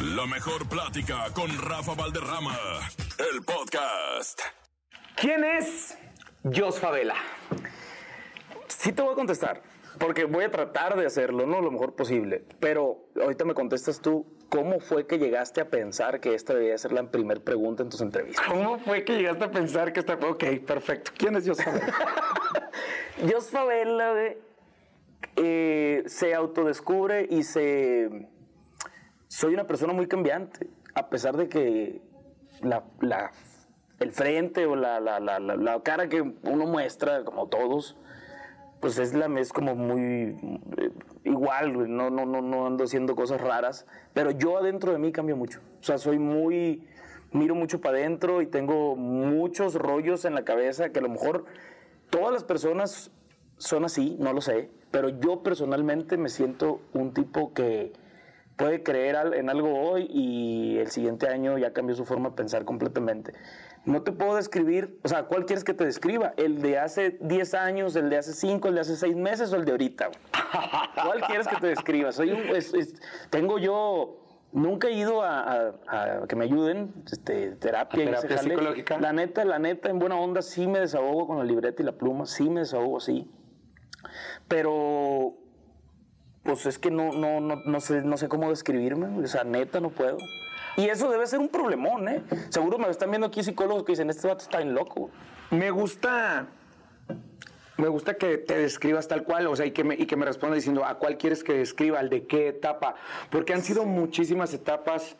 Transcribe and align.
La 0.00 0.26
mejor 0.26 0.68
plática 0.68 1.24
con 1.34 1.50
Rafa 1.58 1.92
Valderrama. 1.94 2.56
El 3.32 3.42
podcast. 3.42 4.40
¿Quién 5.16 5.42
es 5.42 5.98
Jos 6.44 6.78
Favela? 6.78 7.16
Sí 8.68 8.92
te 8.92 9.02
voy 9.02 9.14
a 9.14 9.14
contestar, 9.16 9.60
porque 9.98 10.24
voy 10.24 10.44
a 10.44 10.52
tratar 10.52 10.96
de 10.96 11.04
hacerlo, 11.04 11.46
¿no? 11.46 11.60
Lo 11.60 11.72
mejor 11.72 11.96
posible. 11.96 12.44
Pero 12.60 13.08
ahorita 13.20 13.44
me 13.44 13.54
contestas 13.54 14.00
tú, 14.00 14.24
¿cómo 14.48 14.78
fue 14.78 15.04
que 15.08 15.18
llegaste 15.18 15.60
a 15.60 15.68
pensar 15.68 16.20
que 16.20 16.32
esta 16.32 16.54
debía 16.54 16.78
ser 16.78 16.92
la 16.92 17.10
primera 17.10 17.40
pregunta 17.40 17.82
en 17.82 17.88
tus 17.88 18.00
entrevistas? 18.00 18.46
¿Cómo 18.46 18.78
fue 18.78 19.04
que 19.04 19.16
llegaste 19.16 19.46
a 19.46 19.50
pensar 19.50 19.92
que 19.92 19.98
está... 19.98 20.14
Ok, 20.14 20.44
perfecto. 20.64 21.10
¿Quién 21.16 21.34
es 21.34 21.44
Jos 21.44 21.60
Favela? 21.60 21.92
Jos 23.32 23.50
Favela 23.50 24.14
eh, 25.34 26.04
se 26.06 26.34
autodescubre 26.36 27.26
y 27.28 27.42
se... 27.42 28.28
Soy 29.28 29.54
una 29.54 29.66
persona 29.66 29.92
muy 29.92 30.06
cambiante, 30.06 30.68
a 30.94 31.08
pesar 31.10 31.36
de 31.36 31.48
que 31.48 32.00
la, 32.62 32.84
la- 33.00 33.30
el 34.00 34.12
frente 34.12 34.64
o 34.66 34.74
la, 34.76 35.00
la- 35.00 35.80
cara 35.82 36.08
que 36.08 36.20
uno 36.22 36.66
muestra, 36.66 37.24
como 37.24 37.48
todos, 37.48 37.96
pues 38.80 38.98
es, 38.98 39.12
la, 39.12 39.26
es 39.38 39.52
como 39.52 39.74
muy 39.74 40.36
eh, 40.78 40.90
igual, 41.24 41.94
no, 41.94 42.10
no, 42.10 42.24
no, 42.24 42.40
no 42.40 42.66
ando 42.66 42.84
haciendo 42.84 43.16
cosas 43.16 43.40
raras, 43.40 43.86
pero 44.14 44.30
yo 44.30 44.56
adentro 44.56 44.92
de 44.92 44.98
mí 44.98 45.12
cambio 45.12 45.36
mucho. 45.36 45.60
O 45.80 45.84
sea, 45.84 45.98
soy 45.98 46.18
muy, 46.18 46.86
miro 47.32 47.54
mucho 47.54 47.80
para 47.80 47.98
adentro 47.98 48.40
y 48.40 48.46
tengo 48.46 48.94
muchos 48.96 49.74
rollos 49.74 50.24
en 50.24 50.34
la 50.34 50.44
cabeza 50.44 50.90
que 50.90 51.00
a 51.00 51.02
lo 51.02 51.08
mejor 51.08 51.44
todas 52.08 52.32
las 52.32 52.44
personas 52.44 53.10
son 53.56 53.84
así, 53.84 54.16
no 54.20 54.32
lo 54.32 54.40
sé, 54.40 54.70
pero 54.92 55.08
yo 55.08 55.42
personalmente 55.42 56.16
me 56.16 56.28
siento 56.28 56.80
un 56.94 57.12
tipo 57.12 57.52
que 57.52 57.92
puede 58.58 58.82
creer 58.82 59.16
en 59.34 59.48
algo 59.48 59.72
hoy 59.80 60.06
y 60.10 60.78
el 60.78 60.88
siguiente 60.90 61.28
año 61.28 61.56
ya 61.56 61.72
cambió 61.72 61.94
su 61.94 62.04
forma 62.04 62.30
de 62.30 62.34
pensar 62.34 62.64
completamente. 62.64 63.32
No 63.84 64.02
te 64.02 64.10
puedo 64.12 64.34
describir, 64.34 64.98
o 65.04 65.08
sea, 65.08 65.22
¿cuál 65.22 65.46
quieres 65.46 65.62
que 65.64 65.72
te 65.72 65.84
describa? 65.84 66.34
¿El 66.36 66.60
de 66.60 66.78
hace 66.78 67.16
10 67.20 67.54
años, 67.54 67.94
el 67.96 68.10
de 68.10 68.18
hace 68.18 68.32
5, 68.34 68.68
el 68.68 68.74
de 68.74 68.80
hace 68.80 68.96
6 68.96 69.14
meses 69.16 69.52
o 69.52 69.56
el 69.56 69.64
de 69.64 69.70
ahorita? 69.70 70.10
¿Cuál 71.04 71.20
quieres 71.22 71.46
que 71.46 71.56
te 71.56 71.68
describa? 71.68 72.10
Soy 72.12 72.32
un- 72.32 72.40
es- 72.54 72.74
es- 72.74 72.94
tengo 73.30 73.58
yo, 73.60 74.24
nunca 74.52 74.88
he 74.88 74.92
ido 74.92 75.22
a, 75.22 75.40
a- 75.86 76.22
a 76.22 76.26
que 76.26 76.34
me 76.34 76.44
ayuden, 76.44 76.92
este, 77.10 77.52
terapia. 77.52 78.02
y 78.04 78.08
¿A 78.08 78.10
ese 78.10 78.22
terapia 78.26 78.36
jale. 78.38 78.50
psicológica? 78.50 78.98
La 78.98 79.12
neta, 79.12 79.44
la 79.44 79.60
neta, 79.60 79.88
en 79.88 80.00
buena 80.00 80.16
onda, 80.16 80.42
sí 80.42 80.66
me 80.66 80.80
desahogo 80.80 81.28
con 81.28 81.38
la 81.38 81.44
libreta 81.44 81.80
y 81.80 81.86
la 81.86 81.92
pluma, 81.92 82.26
sí 82.26 82.50
me 82.50 82.60
desahogo, 82.60 82.98
sí. 82.98 83.30
Pero 84.48 85.34
pues 86.48 86.64
es 86.64 86.78
que 86.78 86.90
no, 86.90 87.12
no, 87.12 87.40
no, 87.40 87.56
no, 87.66 87.78
sé, 87.78 88.00
no 88.00 88.16
sé 88.16 88.26
cómo 88.26 88.48
describirme, 88.48 89.22
o 89.22 89.26
sea, 89.26 89.44
neta 89.44 89.80
no 89.80 89.90
puedo. 89.90 90.16
Y 90.78 90.86
eso 90.88 91.10
debe 91.10 91.26
ser 91.26 91.40
un 91.40 91.50
problemón, 91.50 92.08
¿eh? 92.08 92.22
Seguro 92.48 92.78
me 92.78 92.88
están 92.88 93.10
viendo 93.10 93.26
aquí 93.26 93.42
psicólogos 93.42 93.84
que 93.84 93.92
dicen, 93.92 94.08
este 94.08 94.26
vato 94.28 94.44
está 94.44 94.56
bien 94.56 94.72
loco. 94.72 95.10
Me 95.50 95.70
gusta... 95.70 96.46
Me 97.76 97.88
gusta 97.88 98.14
que 98.14 98.38
te 98.38 98.56
describas 98.56 99.08
tal 99.08 99.24
cual, 99.24 99.46
o 99.46 99.56
sea, 99.56 99.66
y 99.66 99.72
que 99.72 99.84
me, 99.84 99.94
y 99.94 100.06
que 100.06 100.16
me 100.16 100.24
respondas 100.24 100.56
diciendo 100.56 100.86
a 100.86 100.98
cuál 100.98 101.18
quieres 101.18 101.44
que 101.44 101.52
describa, 101.52 101.98
al 102.00 102.08
de 102.08 102.26
qué 102.26 102.48
etapa, 102.48 102.94
porque 103.30 103.52
han 103.52 103.62
sido 103.62 103.84
muchísimas 103.84 104.54
etapas 104.54 105.16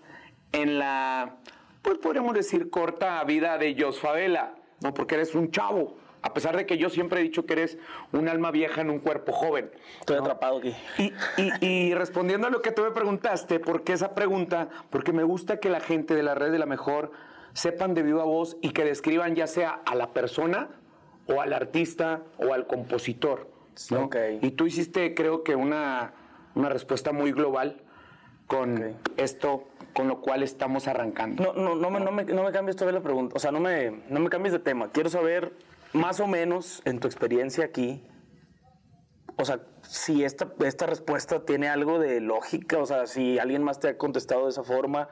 en 0.52 0.78
la, 0.78 1.36
pues 1.82 1.98
podríamos 1.98 2.34
decir, 2.34 2.70
corta 2.70 3.22
vida 3.24 3.58
de 3.58 3.76
Jos 3.78 4.00
Favela, 4.00 4.54
¿no? 4.80 4.94
Porque 4.94 5.16
eres 5.16 5.34
un 5.34 5.50
chavo, 5.50 5.98
a 6.28 6.34
pesar 6.34 6.56
de 6.56 6.66
que 6.66 6.78
yo 6.78 6.90
siempre 6.90 7.20
he 7.20 7.22
dicho 7.22 7.44
que 7.46 7.54
eres 7.54 7.78
un 8.12 8.28
alma 8.28 8.50
vieja 8.50 8.80
en 8.80 8.90
un 8.90 8.98
cuerpo 9.00 9.32
joven. 9.32 9.70
Estoy 10.00 10.16
atrapado 10.18 10.58
aquí. 10.58 10.74
Y, 10.98 11.12
y- 11.36 11.66
y 11.66 11.94
respondiendo 11.94 12.46
a 12.46 12.50
lo 12.50 12.62
que 12.62 12.70
tú 12.70 12.82
me 12.82 12.90
preguntaste, 12.90 13.58
¿por 13.60 13.82
qué 13.82 13.94
esa 13.94 14.14
pregunta? 14.14 14.68
Porque 14.90 15.12
me 15.12 15.22
gusta 15.24 15.58
que 15.58 15.68
la 15.70 15.80
gente 15.80 16.14
de 16.14 16.22
la 16.22 16.34
red 16.34 16.52
de 16.52 16.58
la 16.58 16.66
mejor 16.66 17.10
sepan 17.52 17.94
de 17.94 18.02
viva 18.02 18.24
voz 18.24 18.56
y 18.60 18.70
que 18.70 18.84
describan 18.84 19.34
ya 19.34 19.46
sea 19.46 19.80
a 19.86 19.94
la 19.94 20.12
persona 20.12 20.68
o 21.26 21.40
al 21.40 21.52
artista 21.52 22.22
o 22.38 22.52
al 22.54 22.66
compositor. 22.66 23.48
¿no? 23.90 24.04
Ok. 24.04 24.16
Y 24.42 24.50
tú 24.52 24.66
hiciste, 24.66 25.14
creo 25.14 25.42
que, 25.44 25.54
una, 25.56 26.12
una 26.54 26.68
respuesta 26.68 27.12
muy 27.12 27.32
global 27.32 27.82
con 28.46 28.96
esto, 29.18 29.68
con 29.92 30.08
lo 30.08 30.20
cual 30.20 30.42
estamos 30.42 30.88
arrancando. 30.88 31.52
No, 31.52 31.52
no, 31.52 31.74
no, 31.76 31.90
me, 31.90 32.00
no, 32.00 32.10
me, 32.12 32.24
no 32.24 32.42
me 32.44 32.50
cambies 32.52 32.76
todavía 32.76 32.98
la 32.98 33.04
pregunta, 33.04 33.34
o 33.36 33.38
sea, 33.38 33.52
no 33.52 33.60
me, 33.60 33.90
no 34.08 34.20
me 34.20 34.30
cambies 34.30 34.52
de 34.52 34.58
tema. 34.58 34.90
Quiero 34.90 35.10
saber, 35.10 35.52
más 35.92 36.20
o 36.20 36.26
menos, 36.26 36.82
en 36.84 37.00
tu 37.00 37.06
experiencia 37.08 37.64
aquí, 37.64 38.04
o 39.36 39.44
sea, 39.44 39.60
si 39.82 40.24
esta, 40.24 40.52
esta 40.64 40.86
respuesta 40.86 41.44
tiene 41.44 41.68
algo 41.68 41.98
de 41.98 42.20
lógica, 42.20 42.78
o 42.78 42.86
sea, 42.86 43.06
si 43.06 43.38
alguien 43.38 43.62
más 43.62 43.78
te 43.80 43.88
ha 43.88 43.96
contestado 43.96 44.44
de 44.44 44.50
esa 44.50 44.64
forma, 44.64 45.08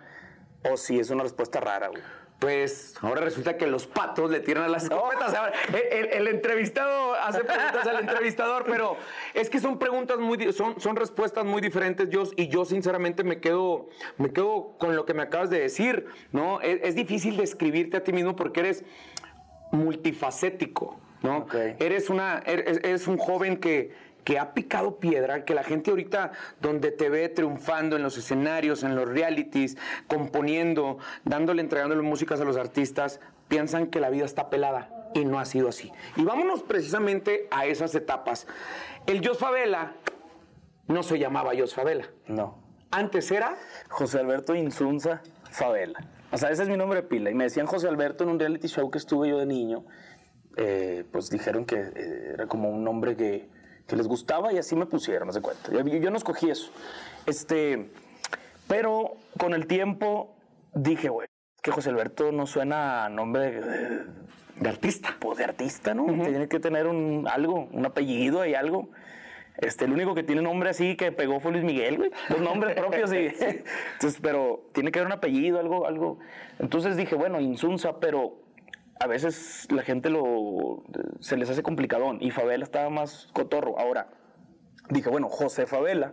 o 0.68 0.76
si 0.76 0.98
es 0.98 1.10
una 1.10 1.22
respuesta 1.22 1.60
rara, 1.60 1.88
güey. 1.88 2.02
Pues 2.38 2.94
ahora 3.00 3.22
resulta 3.22 3.56
que 3.56 3.66
los 3.66 3.86
patos 3.86 4.30
le 4.30 4.40
tiran 4.40 4.64
a 4.64 4.68
las 4.68 4.82
escopetas. 4.84 5.32
Ahora, 5.32 5.52
el, 5.68 5.98
el- 6.06 6.12
el 6.12 6.28
entrevistado 6.28 7.14
hace 7.14 7.42
preguntas 7.42 7.86
al 7.86 8.00
entrevistador, 8.00 8.64
pero 8.66 8.96
es 9.32 9.48
que 9.48 9.58
son 9.58 9.78
preguntas 9.78 10.18
muy, 10.18 10.52
son, 10.52 10.78
son 10.78 10.96
respuestas 10.96 11.46
muy 11.46 11.62
diferentes, 11.62 12.10
yo, 12.10 12.24
y 12.36 12.48
yo 12.48 12.66
sinceramente 12.66 13.24
me 13.24 13.40
quedo, 13.40 13.88
me 14.18 14.34
quedo 14.34 14.76
con 14.76 14.96
lo 14.96 15.06
que 15.06 15.14
me 15.14 15.22
acabas 15.22 15.48
de 15.48 15.60
decir, 15.60 16.08
¿no? 16.32 16.60
Es, 16.60 16.80
es 16.82 16.94
difícil 16.94 17.38
describirte 17.38 17.96
a 17.96 18.04
ti 18.04 18.12
mismo 18.12 18.36
porque 18.36 18.60
eres 18.60 18.84
multifacético, 19.72 20.98
¿no? 21.22 21.38
Ok. 21.38 21.54
Eres, 21.78 22.10
una, 22.10 22.42
eres, 22.46 22.78
eres 22.78 23.06
un 23.06 23.18
joven 23.18 23.58
que, 23.58 23.94
que 24.24 24.38
ha 24.38 24.54
picado 24.54 24.98
piedra, 24.98 25.44
que 25.44 25.54
la 25.54 25.62
gente 25.62 25.90
ahorita 25.90 26.32
donde 26.60 26.90
te 26.90 27.08
ve 27.08 27.28
triunfando 27.28 27.96
en 27.96 28.02
los 28.02 28.18
escenarios, 28.18 28.82
en 28.82 28.96
los 28.96 29.08
realities, 29.08 29.76
componiendo, 30.08 30.98
dándole, 31.24 31.62
entregándole 31.62 32.02
músicas 32.02 32.40
a 32.40 32.44
los 32.44 32.56
artistas, 32.56 33.20
piensan 33.48 33.86
que 33.86 34.00
la 34.00 34.10
vida 34.10 34.24
está 34.24 34.50
pelada 34.50 34.90
y 35.14 35.24
no 35.24 35.38
ha 35.38 35.44
sido 35.44 35.68
así. 35.68 35.92
Y 36.16 36.24
vámonos 36.24 36.62
precisamente 36.62 37.48
a 37.50 37.66
esas 37.66 37.94
etapas. 37.94 38.46
El 39.06 39.26
Jos 39.26 39.38
Favela 39.38 39.92
no 40.88 41.02
se 41.02 41.18
llamaba 41.18 41.52
Jos 41.56 41.74
Favela. 41.74 42.06
No. 42.26 42.58
Antes 42.90 43.30
era 43.30 43.56
José 43.88 44.18
Alberto 44.18 44.54
Insunza 44.54 45.22
Favela. 45.50 46.00
O 46.32 46.38
sea, 46.38 46.50
ese 46.50 46.64
es 46.64 46.68
mi 46.68 46.76
nombre 46.76 47.02
de 47.02 47.08
pila. 47.08 47.30
Y 47.30 47.34
me 47.34 47.44
decían 47.44 47.66
José 47.66 47.88
Alberto 47.88 48.24
en 48.24 48.30
un 48.30 48.38
reality 48.38 48.68
show 48.68 48.90
que 48.90 48.98
estuve 48.98 49.28
yo 49.28 49.38
de 49.38 49.46
niño. 49.46 49.84
Eh, 50.56 51.04
pues 51.12 51.30
dijeron 51.30 51.66
que 51.66 51.76
eh, 51.76 52.30
era 52.34 52.46
como 52.46 52.70
un 52.70 52.82
nombre 52.82 53.16
que, 53.16 53.48
que 53.86 53.96
les 53.96 54.08
gustaba 54.08 54.52
y 54.52 54.58
así 54.58 54.74
me 54.74 54.86
pusieron, 54.86 55.26
no 55.26 55.32
se 55.32 55.40
cuenta. 55.40 55.70
Yo, 55.70 55.80
yo 55.80 56.10
no 56.10 56.16
escogí 56.16 56.50
eso. 56.50 56.70
Este, 57.26 57.90
pero 58.66 59.16
con 59.38 59.54
el 59.54 59.66
tiempo 59.66 60.36
dije, 60.74 61.08
güey, 61.08 61.28
que 61.62 61.70
José 61.70 61.90
Alberto 61.90 62.32
no 62.32 62.46
suena 62.46 63.04
a 63.04 63.08
nombre 63.08 63.60
de, 63.60 64.04
de 64.60 64.68
artista. 64.68 65.16
pues, 65.20 65.38
de 65.38 65.44
artista, 65.44 65.94
¿no? 65.94 66.06
Tiene 66.06 66.48
que 66.48 66.60
tener 66.60 66.86
un 66.86 67.26
algo, 67.28 67.68
un 67.72 67.84
apellido 67.84 68.44
y 68.46 68.54
algo. 68.54 68.88
Este, 69.58 69.86
el 69.86 69.92
único 69.92 70.14
que 70.14 70.22
tiene 70.22 70.42
nombre 70.42 70.70
así 70.70 70.96
que 70.96 71.12
pegó 71.12 71.40
fue 71.40 71.52
Luis 71.52 71.64
Miguel, 71.64 71.96
güey. 71.96 72.10
Los 72.28 72.40
nombres 72.40 72.74
propios, 72.76 73.10
sí. 73.10 73.16
Entonces, 73.94 74.20
pero 74.20 74.68
tiene 74.72 74.92
que 74.92 74.98
haber 74.98 75.06
un 75.06 75.12
apellido, 75.18 75.58
algo, 75.58 75.86
algo. 75.86 76.18
Entonces 76.58 76.96
dije, 76.96 77.14
bueno, 77.14 77.40
Insunza, 77.40 77.98
pero 77.98 78.42
a 79.00 79.06
veces 79.06 79.66
la 79.70 79.82
gente 79.82 80.10
lo 80.10 80.82
se 81.20 81.36
les 81.36 81.50
hace 81.50 81.62
complicadón 81.62 82.18
y 82.20 82.30
Favela 82.30 82.64
estaba 82.64 82.90
más 82.90 83.28
cotorro. 83.32 83.78
Ahora, 83.78 84.08
dije, 84.90 85.08
bueno, 85.10 85.28
José 85.28 85.66
Favela. 85.66 86.12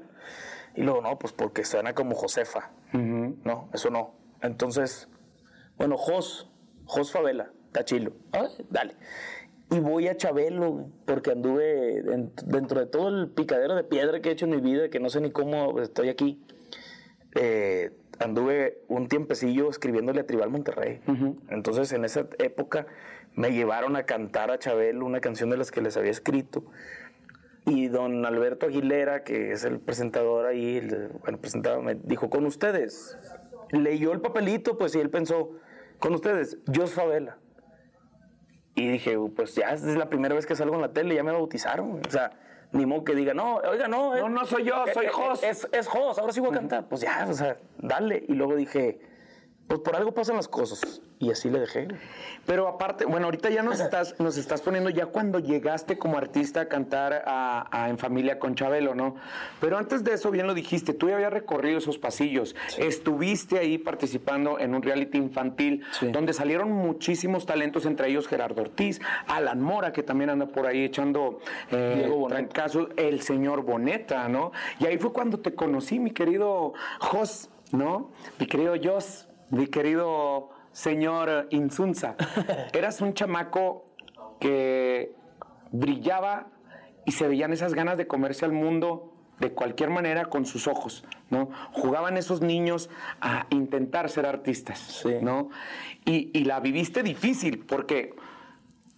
Y 0.76 0.82
luego, 0.82 1.02
no, 1.02 1.20
pues 1.20 1.34
porque 1.34 1.66
suena 1.66 1.94
como 1.94 2.16
Josefa. 2.16 2.72
No, 2.94 3.70
eso 3.74 3.90
no. 3.90 4.16
Entonces, 4.42 5.08
bueno, 5.78 5.98
Jos, 5.98 6.52
Jos 6.86 7.12
Favela, 7.12 7.52
está 7.68 7.86
chilo. 7.86 8.14
Ah, 8.32 8.48
dale. 8.70 8.96
Y 9.72 9.80
voy 9.80 10.08
a 10.08 10.16
Chabelo, 10.18 10.88
porque 11.06 11.32
anduve 11.32 11.98
en- 12.00 12.32
dentro 12.46 12.80
de 12.80 12.86
todo 12.86 13.10
el 13.10 13.30
picadero 13.30 13.76
de 13.76 13.84
piedra 13.84 14.20
que 14.22 14.30
he 14.30 14.32
hecho 14.34 14.46
en 14.46 14.52
mi 14.52 14.62
vida, 14.62 14.90
que 14.90 15.00
no 15.00 15.10
sé 15.10 15.20
ni 15.22 15.32
cómo 15.32 15.80
estoy 15.82 16.10
aquí. 16.10 16.42
eh, 17.36 17.90
anduve 18.20 18.84
un 18.90 19.08
tiempecillo 19.08 19.68
escribiéndole 19.72 20.22
a 20.22 20.26
Tribal 20.28 20.52
Monterrey. 20.52 21.02
Entonces, 21.50 21.92
en 21.94 22.06
esa 22.06 22.28
época 22.38 22.86
me 23.34 23.52
llevaron 23.52 23.96
a 23.96 24.04
cantar 24.06 24.52
a 24.52 24.60
Chabelo 24.60 25.04
una 25.04 25.20
canción 25.20 25.50
de 25.50 25.58
las 25.58 25.72
que 25.72 25.82
les 25.82 25.98
había 25.98 26.12
escrito. 26.12 26.64
Y 27.66 27.88
don 27.88 28.24
Alberto 28.28 28.68
Aguilera, 28.68 29.24
que 29.24 29.52
es 29.52 29.64
el 29.64 29.80
presentador 29.80 30.46
ahí, 30.46 30.78
el, 30.78 31.08
bueno, 31.24 31.40
presentaba, 31.40 31.82
me 31.82 31.96
dijo, 31.96 32.30
con 32.30 32.46
ustedes. 32.46 33.18
Leyó 33.72 34.12
el 34.12 34.22
papelito, 34.22 34.78
pues, 34.78 34.94
y 34.94 35.00
él 35.00 35.10
pensó, 35.10 35.54
con 35.98 36.14
ustedes, 36.14 36.60
Jos 36.72 36.92
Favela. 36.94 37.38
Y 38.76 38.88
dije, 38.88 39.18
pues 39.36 39.56
ya 39.56 39.70
es 39.72 39.84
la 39.84 40.10
primera 40.10 40.34
vez 40.34 40.46
que 40.46 40.56
salgo 40.56 40.76
en 40.76 40.82
la 40.82 40.94
tele, 40.94 41.16
ya 41.16 41.24
me 41.24 41.32
bautizaron. 41.32 42.02
O 42.06 42.12
sea, 42.12 42.32
ni 42.72 42.86
modo 42.86 43.04
que 43.04 43.14
diga, 43.14 43.34
no, 43.34 43.58
oiga, 43.58 43.88
no. 43.88 44.16
No, 44.16 44.30
no 44.30 44.46
soy 44.46 44.64
yo, 44.64 44.84
soy 44.94 45.06
eh, 45.06 45.10
Jos. 45.10 45.44
Es, 45.44 45.68
es 45.72 45.88
Jos, 45.88 46.18
ahora 46.18 46.34
sí 46.34 46.40
voy 46.40 46.50
a 46.50 46.54
cantar. 46.54 46.86
Pues 46.86 47.02
ya, 47.02 47.28
o 47.30 47.34
sea, 47.34 47.58
dale. 47.78 48.24
Y 48.28 48.34
luego 48.34 48.56
dije, 48.56 49.00
pues 49.68 49.80
por 49.80 49.96
algo 49.96 50.14
pasan 50.14 50.36
las 50.36 50.48
cosas. 50.48 51.02
Y 51.20 51.32
así 51.32 51.50
le 51.50 51.60
dejé. 51.60 51.88
Pero 52.46 52.68
aparte, 52.68 53.06
bueno, 53.06 53.26
ahorita 53.28 53.50
ya 53.50 53.64
nos 53.64 53.80
estás, 53.80 54.20
nos 54.20 54.38
estás 54.38 54.62
poniendo 54.62 54.90
ya 54.90 55.06
cuando 55.06 55.40
llegaste 55.40 55.98
como 55.98 56.18
artista 56.18 56.62
a 56.62 56.66
cantar 56.68 57.24
a, 57.26 57.68
a 57.72 57.90
En 57.90 57.98
Familia 57.98 58.40
con 58.40 58.56
Chabelo, 58.56 58.94
¿no? 58.94 59.16
Pero 59.62 59.78
antes 59.78 60.04
de 60.04 60.14
eso, 60.14 60.32
bien 60.32 60.48
lo 60.48 60.54
dijiste, 60.54 60.94
tú 60.94 61.08
ya 61.08 61.16
habías 61.16 61.32
recorrido 61.32 61.78
esos 61.78 61.98
pasillos, 61.98 62.56
estuviste 62.78 63.58
ahí 63.58 63.78
participando 63.78 64.60
en 64.60 64.76
un 64.76 64.82
reality 64.82 65.18
infantil 65.18 65.84
Sí. 65.92 66.08
donde 66.12 66.34
salieron 66.34 66.70
muchísimos 66.72 67.46
talentos, 67.46 67.86
entre 67.86 68.10
ellos 68.10 68.28
Gerardo 68.28 68.62
Ortiz, 68.62 69.00
Alan 69.28 69.62
Mora, 69.62 69.94
que 69.94 70.04
también 70.04 70.30
anda 70.30 70.48
por 70.48 70.66
ahí 70.68 70.84
echando 70.84 71.40
eh, 71.72 71.94
Diego 72.00 72.18
Boneta. 72.18 72.36
trancazos, 72.36 72.90
el 72.98 73.22
señor 73.22 73.62
Boneta, 73.64 74.28
¿no? 74.28 74.52
Y 74.80 74.86
ahí 74.88 74.98
fue 74.98 75.14
cuando 75.14 75.40
te 75.40 75.56
conocí, 75.56 76.00
mi 76.00 76.12
querido 76.12 76.74
Jos, 77.00 77.50
¿no? 77.72 78.12
Mi 78.40 78.46
querido 78.46 78.76
Jos, 78.84 79.28
mi 79.54 79.68
querido 79.68 80.50
señor 80.72 81.48
Insunza. 81.52 82.16
Eras 82.74 83.02
un 83.02 83.14
chamaco 83.14 83.86
que 84.40 85.14
brillaba 85.72 86.48
y 87.06 87.12
se 87.12 87.28
veían 87.28 87.54
esas 87.54 87.74
ganas 87.76 87.98
de 87.98 88.08
comerse 88.08 88.46
al 88.46 88.52
mundo 88.52 89.14
de 89.40 89.52
cualquier 89.52 89.90
manera 89.90 90.26
con 90.26 90.46
sus 90.46 90.68
ojos, 90.68 91.06
¿no? 91.30 91.50
Jugaban 91.72 92.18
esos 92.18 92.42
niños 92.42 92.90
a 93.22 93.46
intentar 93.50 94.10
ser 94.10 94.26
artistas, 94.26 94.80
Sí. 94.80 95.16
¿no? 95.22 95.50
Y, 96.06 96.32
y 96.38 96.46
la 96.46 96.60
viviste 96.60 97.04
difícil 97.04 97.60
porque 97.60 98.16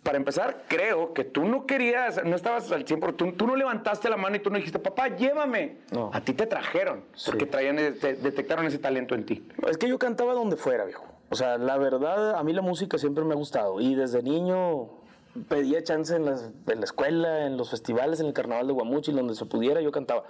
para 0.06 0.18
empezar, 0.18 0.64
creo 0.68 1.14
que 1.14 1.24
tú 1.24 1.46
no 1.46 1.66
querías, 1.66 2.24
no 2.24 2.36
estabas 2.36 2.72
al 2.72 2.86
100%, 2.86 3.16
tú, 3.16 3.32
tú 3.34 3.48
no 3.48 3.56
levantaste 3.56 4.08
la 4.08 4.18
mano 4.18 4.36
y 4.36 4.40
tú 4.40 4.52
no 4.52 4.58
dijiste, 4.58 4.78
papá, 4.78 5.08
llévame. 5.10 5.80
No. 5.92 6.12
A 6.14 6.22
ti 6.22 6.34
te 6.34 6.46
trajeron, 6.46 7.04
Sí. 7.16 7.32
porque 7.32 7.48
traían, 7.48 7.76
te- 8.00 8.14
detectaron 8.14 8.68
ese 8.68 8.78
talento 8.78 9.16
en 9.16 9.26
ti. 9.26 9.48
Es 9.68 9.78
que 9.80 9.90
yo 9.90 9.98
cantaba 9.98 10.34
donde 10.34 10.58
fuera, 10.58 10.86
viejo. 10.86 11.06
O 11.30 11.36
sea, 11.36 11.58
la 11.58 11.78
verdad, 11.78 12.36
a 12.36 12.44
mí 12.44 12.54
la 12.54 12.62
música 12.62 13.00
siempre 13.00 13.24
me 13.24 13.34
ha 13.34 13.36
gustado. 13.36 13.82
Y 13.82 13.96
desde 13.96 14.22
niño 14.22 14.90
pedía 15.50 15.84
chance 15.84 16.16
en, 16.16 16.26
las- 16.26 16.52
en 16.68 16.80
la 16.80 16.86
escuela, 16.86 17.48
en 17.48 17.58
los 17.58 17.72
festivales, 17.72 18.20
en 18.20 18.28
el 18.28 18.34
carnaval 18.34 18.68
de 18.68 18.74
Guamuchil, 18.74 19.16
donde 19.16 19.34
se 19.34 19.46
pudiera, 19.46 19.82
yo 19.82 19.92
cantaba. 19.92 20.24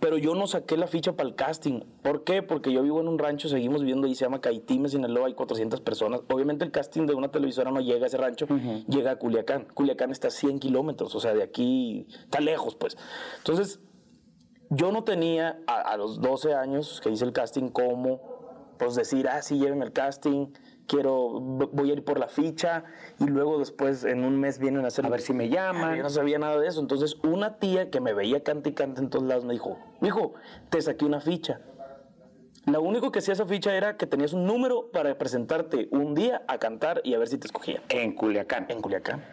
Pero 0.00 0.18
yo 0.18 0.34
no 0.34 0.46
saqué 0.46 0.76
la 0.76 0.86
ficha 0.86 1.16
para 1.16 1.28
el 1.28 1.34
casting. 1.34 1.80
¿Por 2.02 2.24
qué? 2.24 2.42
Porque 2.42 2.72
yo 2.72 2.82
vivo 2.82 3.00
en 3.00 3.08
un 3.08 3.18
rancho, 3.18 3.48
seguimos 3.48 3.80
viviendo 3.80 4.06
ahí, 4.06 4.14
se 4.14 4.24
llama 4.24 4.40
Caitime, 4.40 4.88
Sinaloa, 4.88 5.28
hay 5.28 5.34
400 5.34 5.80
personas. 5.80 6.20
Obviamente 6.28 6.64
el 6.64 6.70
casting 6.70 7.06
de 7.06 7.14
una 7.14 7.30
televisora 7.30 7.70
no 7.70 7.80
llega 7.80 8.04
a 8.04 8.06
ese 8.08 8.16
rancho, 8.16 8.46
llega 8.88 9.12
a 9.12 9.16
Culiacán. 9.16 9.66
Culiacán 9.72 10.10
está 10.10 10.28
a 10.28 10.30
100 10.30 10.58
kilómetros, 10.58 11.14
o 11.14 11.20
sea, 11.20 11.34
de 11.34 11.42
aquí 11.42 12.06
está 12.24 12.40
lejos, 12.40 12.74
pues. 12.74 12.96
Entonces, 13.38 13.80
yo 14.68 14.92
no 14.92 15.04
tenía 15.04 15.60
a, 15.66 15.80
a 15.80 15.96
los 15.96 16.20
12 16.20 16.54
años 16.54 17.00
que 17.02 17.10
hice 17.10 17.24
el 17.24 17.32
casting 17.32 17.68
como 17.68 18.36
pues 18.78 18.94
decir, 18.94 19.28
ah, 19.28 19.42
sí, 19.42 19.58
llévenme 19.58 19.84
el 19.84 19.92
casting, 19.92 20.48
quiero, 20.86 21.40
voy 21.40 21.90
a 21.90 21.92
ir 21.94 22.04
por 22.04 22.18
la 22.18 22.28
ficha 22.28 22.84
y 23.18 23.26
luego 23.26 23.58
después 23.58 24.04
en 24.04 24.24
un 24.24 24.38
mes 24.38 24.58
vienen 24.58 24.84
a 24.84 24.88
hacer... 24.88 25.06
A 25.06 25.08
ver 25.08 25.20
si 25.20 25.32
me 25.32 25.48
llaman. 25.48 25.96
Yo 25.96 26.02
no 26.02 26.10
sabía 26.10 26.38
nada 26.38 26.58
de 26.58 26.66
eso. 26.68 26.80
Entonces 26.80 27.16
una 27.22 27.58
tía 27.58 27.90
que 27.90 28.00
me 28.00 28.12
veía 28.14 28.42
cante 28.42 28.70
y 28.70 28.72
cante 28.72 29.00
en 29.00 29.10
todos 29.10 29.24
lados 29.24 29.44
me 29.44 29.52
dijo, 29.52 29.78
hijo, 30.02 30.34
te 30.70 30.80
saqué 30.80 31.04
una 31.04 31.20
ficha. 31.20 31.60
Lo 32.66 32.82
único 32.82 33.12
que 33.12 33.20
hacía 33.20 33.34
esa 33.34 33.46
ficha 33.46 33.76
era 33.76 33.96
que 33.96 34.06
tenías 34.06 34.32
un 34.32 34.44
número 34.44 34.90
para 34.90 35.16
presentarte 35.16 35.88
un 35.92 36.14
día 36.14 36.42
a 36.48 36.58
cantar 36.58 37.00
y 37.04 37.14
a 37.14 37.18
ver 37.18 37.28
si 37.28 37.38
te 37.38 37.46
escogían 37.46 37.82
En 37.88 38.12
Culiacán. 38.14 38.66
en 38.68 38.80
Culiacán. 38.82 39.24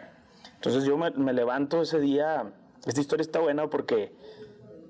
Entonces 0.54 0.84
yo 0.84 0.96
me, 0.96 1.10
me 1.10 1.32
levanto 1.32 1.82
ese 1.82 1.98
día. 1.98 2.52
Esta 2.86 3.00
historia 3.00 3.22
está 3.22 3.40
buena 3.40 3.68
porque, 3.68 4.12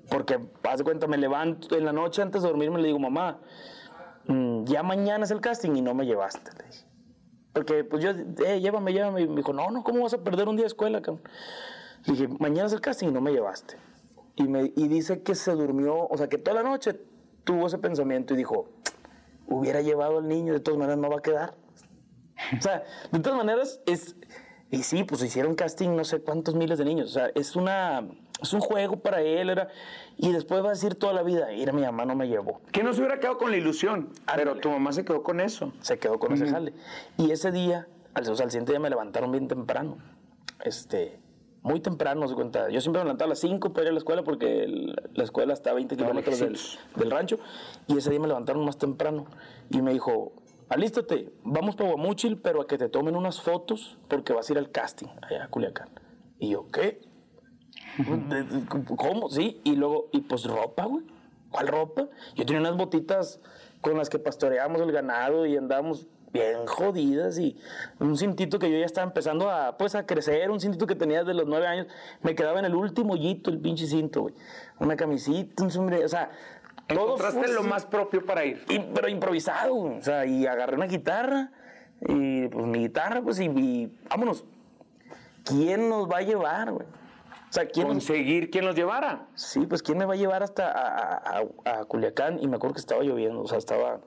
porque, 0.09 0.39
haz 0.63 0.77
de 0.77 0.83
cuenta, 0.83 1.07
me 1.07 1.17
levanto 1.17 1.75
en 1.75 1.85
la 1.85 1.91
noche 1.91 2.21
antes 2.21 2.43
de 2.43 2.47
dormir, 2.47 2.69
me 2.69 2.79
le 2.79 2.87
digo, 2.87 2.99
mamá, 2.99 3.39
mm, 4.27 4.65
ya 4.65 4.83
mañana 4.83 5.25
es 5.25 5.31
el 5.31 5.41
casting 5.41 5.75
y 5.75 5.81
no 5.81 5.93
me 5.93 6.05
llevaste. 6.05 6.51
Porque 7.53 7.83
pues 7.83 8.03
yo, 8.03 8.11
eh, 8.45 8.59
llévame, 8.59 8.91
llévame. 8.91 9.21
Y 9.21 9.27
me 9.27 9.37
dijo, 9.37 9.53
no, 9.53 9.71
no, 9.71 9.83
¿cómo 9.83 10.03
vas 10.03 10.13
a 10.13 10.23
perder 10.23 10.49
un 10.49 10.55
día 10.55 10.63
de 10.63 10.67
escuela? 10.67 10.99
Le 10.99 12.13
dije, 12.13 12.27
mañana 12.39 12.67
es 12.67 12.73
el 12.73 12.81
casting 12.81 13.07
y 13.07 13.11
no 13.11 13.21
me 13.21 13.31
llevaste. 13.31 13.77
Y, 14.35 14.43
me, 14.43 14.73
y 14.75 14.87
dice 14.87 15.23
que 15.23 15.33
se 15.35 15.51
durmió, 15.53 16.07
o 16.07 16.17
sea, 16.17 16.27
que 16.27 16.37
toda 16.37 16.61
la 16.61 16.69
noche 16.69 16.99
tuvo 17.45 17.67
ese 17.67 17.77
pensamiento 17.77 18.33
y 18.33 18.37
dijo, 18.37 18.67
hubiera 19.47 19.81
llevado 19.81 20.17
al 20.17 20.27
niño, 20.27 20.53
de 20.53 20.59
todas 20.59 20.77
maneras 20.77 20.99
no 20.99 21.09
va 21.09 21.17
a 21.17 21.21
quedar. 21.21 21.55
O 22.57 22.61
sea, 22.61 22.83
de 23.11 23.19
todas 23.19 23.37
maneras, 23.37 23.79
es. 23.85 24.15
Y 24.77 24.83
sí, 24.83 25.03
pues 25.03 25.23
hicieron 25.23 25.55
casting 25.55 25.95
no 25.95 26.03
sé 26.03 26.19
cuántos 26.19 26.53
miles 26.55 26.77
de 26.77 26.85
niños. 26.85 27.09
O 27.11 27.13
sea, 27.13 27.31
es 27.33 27.55
una. 27.55 28.03
Es 28.41 28.51
un 28.51 28.59
juego 28.59 28.97
para 28.97 29.21
él. 29.21 29.49
Era, 29.49 29.69
y 30.17 30.31
después 30.33 30.61
va 30.63 30.67
a 30.67 30.71
decir 30.71 30.95
toda 30.95 31.13
la 31.13 31.23
vida: 31.23 31.47
Mira, 31.51 31.71
mi 31.71 31.81
mamá 31.81 32.03
no 32.05 32.15
me 32.15 32.27
llevó. 32.27 32.59
Que 32.73 32.83
no 32.83 32.91
se 32.93 32.99
hubiera 32.99 33.19
quedado 33.19 33.37
con 33.37 33.51
la 33.51 33.57
ilusión, 33.57 34.09
pero 34.35 34.57
tu 34.57 34.69
mamá 34.69 34.91
se 34.91 35.05
quedó 35.05 35.23
con 35.23 35.39
eso. 35.39 35.71
Se 35.81 35.97
quedó 35.97 36.19
con 36.19 36.33
ese 36.33 36.47
jale. 36.47 36.73
Y 37.17 37.31
ese 37.31 37.51
día, 37.53 37.87
al, 38.13 38.29
o 38.29 38.35
sea, 38.35 38.43
al 38.45 38.51
siguiente 38.51 38.73
día 38.73 38.79
me 38.79 38.89
levantaron 38.89 39.31
bien 39.31 39.47
temprano. 39.47 39.97
Este. 40.63 41.19
Muy 41.61 41.79
temprano, 41.79 42.27
se 42.27 42.35
cuenta. 42.35 42.69
Yo 42.69 42.79
siempre 42.79 42.99
me 43.01 43.05
levantaba 43.05 43.25
a 43.25 43.29
las 43.29 43.39
5 43.39 43.73
para 43.73 43.85
ir 43.85 43.89
a 43.89 43.93
la 43.93 43.97
escuela 43.97 44.23
porque 44.23 44.65
el- 44.65 44.95
la 45.15 45.23
escuela 45.23 45.51
está 45.53 45.71
a 45.71 45.73
20 45.73 45.95
Estaba 45.95 46.11
kilómetros 46.11 46.37
del, 46.39 46.55
del 46.95 47.09
rancho. 47.11 47.39
Y 47.87 47.97
ese 47.97 48.11
día 48.11 48.19
me 48.19 48.27
levantaron 48.27 48.63
más 48.63 48.77
temprano. 48.77 49.25
Y 49.71 49.81
me 49.81 49.91
dijo, 49.91 50.33
alístate, 50.69 51.31
vamos 51.43 51.75
para 51.75 51.91
Guamuchil, 51.91 52.37
pero 52.41 52.61
a 52.61 52.67
que 52.67 52.77
te 52.77 52.89
tomen 52.89 53.15
unas 53.15 53.41
fotos 53.41 53.97
porque 54.07 54.33
vas 54.33 54.49
a 54.49 54.53
ir 54.53 54.57
al 54.59 54.71
casting 54.71 55.07
allá 55.21 55.45
a 55.45 55.47
Culiacán. 55.49 55.89
Y 56.39 56.49
yo, 56.49 56.67
¿qué? 56.71 57.01
¿De- 57.97 58.43
de- 58.43 58.65
¿Cómo? 58.97 59.29
Sí. 59.29 59.61
Y 59.63 59.75
luego, 59.75 60.09
y 60.11 60.21
pues 60.21 60.43
ropa, 60.45 60.85
güey. 60.85 61.05
¿Cuál 61.51 61.67
ropa? 61.67 62.07
Yo 62.35 62.45
tenía 62.45 62.59
unas 62.59 62.75
botitas 62.75 63.39
con 63.81 63.97
las 63.97 64.09
que 64.09 64.19
pastoreábamos 64.19 64.81
el 64.81 64.91
ganado 64.91 65.45
y 65.45 65.55
andábamos 65.55 66.07
bien 66.33 66.65
jodidas 66.65 67.39
y 67.39 67.55
un 67.99 68.17
cintito 68.17 68.59
que 68.59 68.69
yo 68.69 68.77
ya 68.77 68.85
estaba 68.85 69.07
empezando 69.07 69.49
a, 69.49 69.77
pues, 69.77 69.95
a 69.95 70.05
crecer, 70.05 70.51
un 70.51 70.59
cintito 70.59 70.85
que 70.85 70.95
tenía 70.95 71.19
desde 71.19 71.33
los 71.33 71.47
nueve 71.47 71.65
años, 71.65 71.87
me 72.23 72.35
quedaba 72.35 72.59
en 72.59 72.65
el 72.65 72.75
último 72.75 73.13
hoyito 73.13 73.49
el 73.51 73.59
pinche 73.61 73.87
cinto, 73.87 74.23
güey. 74.23 74.33
Una 74.79 74.97
camisita, 74.97 75.63
un 75.63 75.71
sombrero, 75.71 76.03
o 76.05 76.09
sea, 76.09 76.31
todo 76.87 77.17
fue 77.17 77.47
lo 77.47 77.63
más 77.63 77.85
propio 77.85 78.25
para 78.25 78.45
ir. 78.45 78.63
Y- 78.69 78.79
pero 78.79 79.07
improvisado, 79.09 79.75
o 79.75 80.01
sea, 80.01 80.25
y 80.25 80.45
agarré 80.45 80.75
una 80.75 80.85
guitarra, 80.87 81.51
y 82.01 82.47
pues 82.47 82.65
mi 82.67 82.79
guitarra, 82.79 83.21
pues, 83.21 83.39
y, 83.39 83.45
y 83.45 83.91
vámonos. 84.09 84.43
¿Quién 85.43 85.89
nos 85.89 86.09
va 86.09 86.17
a 86.17 86.21
llevar, 86.21 86.71
güey? 86.71 86.87
O 86.87 87.53
sea, 87.55 87.67
¿quién 87.67 87.87
nos- 87.87 87.95
Conseguir 87.97 88.49
quien 88.49 88.65
los 88.65 88.75
llevara. 88.75 89.27
Sí, 89.35 89.65
pues 89.67 89.81
¿quién 89.83 89.97
me 89.97 90.05
va 90.05 90.13
a 90.13 90.17
llevar 90.17 90.43
hasta 90.43 90.71
a, 90.71 91.39
a- 91.65 91.79
a 91.79 91.85
Culiacán? 91.85 92.39
Y 92.41 92.47
me 92.47 92.57
acuerdo 92.57 92.73
que 92.73 92.81
estaba 92.81 93.01
lloviendo, 93.03 93.41
o 93.41 93.47
sea, 93.47 93.57
estaba... 93.57 93.99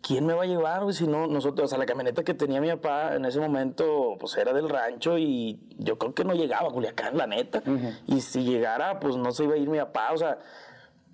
¿Quién 0.00 0.24
me 0.26 0.32
va 0.32 0.44
a 0.44 0.46
llevar, 0.46 0.82
güey? 0.84 0.94
Si 0.94 1.06
no, 1.08 1.26
nosotros, 1.26 1.64
o 1.66 1.68
sea, 1.68 1.76
la 1.78 1.84
camioneta 1.84 2.22
que 2.22 2.32
tenía 2.32 2.60
mi 2.60 2.68
papá 2.70 3.16
en 3.16 3.24
ese 3.24 3.40
momento, 3.40 4.16
pues 4.20 4.36
era 4.36 4.52
del 4.52 4.68
rancho 4.68 5.18
y 5.18 5.58
yo 5.76 5.98
creo 5.98 6.14
que 6.14 6.24
no 6.24 6.34
llegaba 6.34 6.68
a 6.68 6.72
Culiacán, 6.72 7.16
la 7.18 7.26
neta. 7.26 7.62
Y 8.06 8.20
si 8.20 8.44
llegara, 8.44 9.00
pues 9.00 9.16
no 9.16 9.32
se 9.32 9.44
iba 9.44 9.54
a 9.54 9.58
ir 9.58 9.68
mi 9.68 9.78
papá, 9.78 10.12
o 10.12 10.16
sea, 10.16 10.38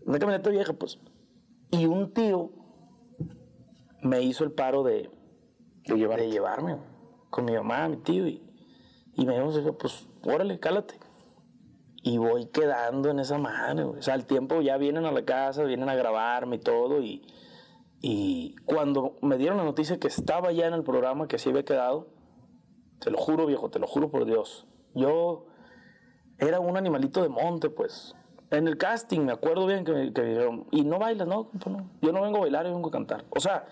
una 0.05 0.19
camioneta 0.19 0.51
vieja, 0.51 0.73
pues. 0.73 0.99
Y 1.71 1.87
un 1.87 2.13
tío 2.13 2.51
me 4.03 4.23
hizo 4.23 4.45
el 4.45 4.53
paro 4.53 4.83
de, 4.83 5.11
De 5.85 5.97
llevar. 5.97 6.21
de 6.21 6.31
llevarme 6.31 6.77
con 7.31 7.47
mi 7.47 7.53
mamá, 7.53 7.89
mi 7.89 7.97
tío, 7.97 8.29
y, 8.29 8.43
y 9.15 9.27
me 9.27 9.35
dijo, 9.35 9.77
pues, 9.77 10.09
órale, 10.23 10.61
cálate. 10.61 10.95
Y 12.01 12.19
voy 12.19 12.47
quedando 12.47 13.11
en 13.11 13.19
esa 13.19 13.39
madre, 13.39 13.83
güey. 13.83 13.99
O 13.99 14.03
sea, 14.03 14.15
al 14.15 14.25
tiempo 14.25 14.61
ya 14.61 14.77
vienen 14.77 15.05
a 15.05 15.11
la 15.11 15.25
casa, 15.25 15.65
vienen 15.65 15.89
a 15.89 15.97
grabarme 15.97 16.57
y 16.57 16.61
todo, 16.61 17.03
y, 17.03 17.27
y 18.01 18.55
cuando 18.67 19.17
me 19.21 19.37
dieron 19.37 19.57
la 19.57 19.65
noticia 19.65 19.99
que 19.99 20.07
estaba 20.07 20.53
ya 20.53 20.67
en 20.69 20.75
el 20.75 20.85
programa, 20.85 21.27
que 21.27 21.37
así 21.37 21.49
había 21.49 21.65
quedado, 21.65 22.07
te 23.01 23.11
lo 23.11 23.19
juro, 23.19 23.47
viejo, 23.47 23.69
te 23.69 23.81
lo 23.81 23.87
juro 23.89 24.11
por 24.11 24.27
Dios. 24.27 24.69
Yo 24.95 25.47
era 26.39 26.61
un 26.61 26.77
animalito 26.77 27.21
de 27.23 27.31
monte, 27.31 27.69
pues. 27.69 28.15
En 28.51 28.69
el 28.69 28.77
casting, 28.77 29.21
me 29.21 29.33
acuerdo 29.33 29.67
bien 29.67 29.85
que 29.85 29.93
me, 29.93 30.13
que 30.13 30.23
me 30.23 30.29
dijeron, 30.29 30.67
y 30.71 30.85
no 30.85 30.99
bailas, 30.99 31.27
no, 31.27 31.51
no. 31.67 31.91
Yo 32.01 32.13
no 32.13 32.23
vengo 32.23 32.39
a 32.39 32.41
bailar, 32.41 32.67
yo 32.67 32.75
vengo 32.75 32.89
a 32.89 32.93
cantar. 32.93 33.25
O 33.31 33.41
sea, 33.41 33.65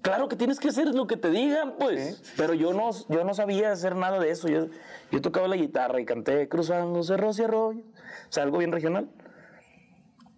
claro 0.00 0.28
que 0.28 0.36
tienes 0.36 0.60
que 0.60 0.68
hacer 0.68 0.94
lo 0.94 1.06
que 1.06 1.16
te 1.16 1.30
digan, 1.30 1.74
pues. 1.78 2.22
Pero 2.36 2.54
yo 2.54 2.72
no, 2.72 2.90
yo 3.08 3.24
no 3.24 3.34
sabía 3.34 3.72
hacer 3.72 3.96
nada 3.96 4.20
de 4.20 4.30
eso. 4.30 4.48
Yo, 4.48 4.66
yo 5.10 5.20
tocaba 5.20 5.48
la 5.48 5.56
guitarra 5.56 6.00
y 6.00 6.04
canté 6.04 6.48
cruzando 6.48 7.02
cerros 7.02 7.38
y 7.38 7.42
arroyos. 7.44 7.84
O 7.84 8.32
sea, 8.32 8.44
algo 8.44 8.58
bien 8.58 8.70
regional. 8.70 9.08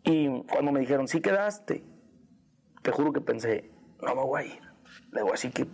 Y 0.04 0.42
cuando 0.44 0.72
me 0.72 0.80
dijeron, 0.80 1.08
sí 1.08 1.20
quedaste, 1.20 1.84
te 2.82 2.90
juro 2.90 3.12
que 3.12 3.20
pensé, 3.20 3.70
no 4.02 4.14
me 4.14 4.22
voy 4.22 4.42
a 4.42 4.46
ir. 4.46 4.60
Le 5.12 5.22
voy 5.22 5.30
a 5.30 5.32
decir 5.32 5.52
que, 5.52 5.66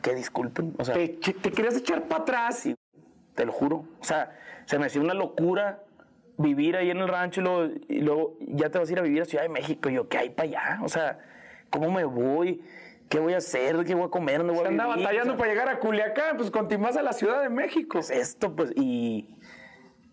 que 0.00 0.14
disculpen. 0.14 0.74
O 0.78 0.84
sea, 0.84 0.94
Te, 0.94 1.08
te 1.08 1.50
querías 1.50 1.76
echar 1.76 2.08
para 2.08 2.22
atrás. 2.22 2.60
Sí, 2.60 2.74
te 3.34 3.44
lo 3.44 3.52
juro. 3.52 3.84
O 4.00 4.04
sea, 4.04 4.38
se 4.66 4.78
me 4.78 4.86
hacía 4.86 5.02
una 5.02 5.14
locura 5.14 5.84
vivir 6.38 6.76
ahí 6.76 6.90
en 6.90 6.98
el 6.98 7.08
rancho 7.08 7.40
y 7.40 7.44
luego, 7.44 7.74
y 7.88 8.00
luego 8.00 8.36
ya 8.40 8.70
te 8.70 8.78
vas 8.78 8.88
a 8.88 8.92
ir 8.92 8.98
a 8.98 9.02
vivir 9.02 9.22
a 9.22 9.24
Ciudad 9.24 9.44
de 9.44 9.48
México. 9.48 9.88
Y 9.88 9.94
yo, 9.94 10.08
¿qué 10.08 10.18
hay 10.18 10.30
para 10.30 10.48
allá? 10.48 10.80
O 10.82 10.88
sea, 10.88 11.18
¿cómo 11.70 11.90
me 11.90 12.04
voy? 12.04 12.62
¿Qué 13.08 13.20
voy 13.20 13.34
a 13.34 13.38
hacer? 13.38 13.84
¿Qué 13.84 13.94
voy 13.94 14.04
a 14.04 14.08
comer? 14.08 14.38
¿Dónde 14.38 14.54
voy 14.54 14.64
a 14.64 14.68
Andaba 14.68 14.94
vivir? 14.94 15.06
batallando 15.06 15.34
O 15.34 15.36
sea, 15.36 15.38
para 15.38 15.50
llegar 15.52 15.68
a 15.68 15.78
Culiacán, 15.78 16.36
pues 16.36 16.50
continúas 16.50 16.96
a 16.96 17.02
la 17.02 17.12
Ciudad 17.12 17.42
de 17.42 17.50
México. 17.50 17.98
pues 17.98 18.10
esto, 18.10 18.56
pues, 18.56 18.72
y, 18.74 19.36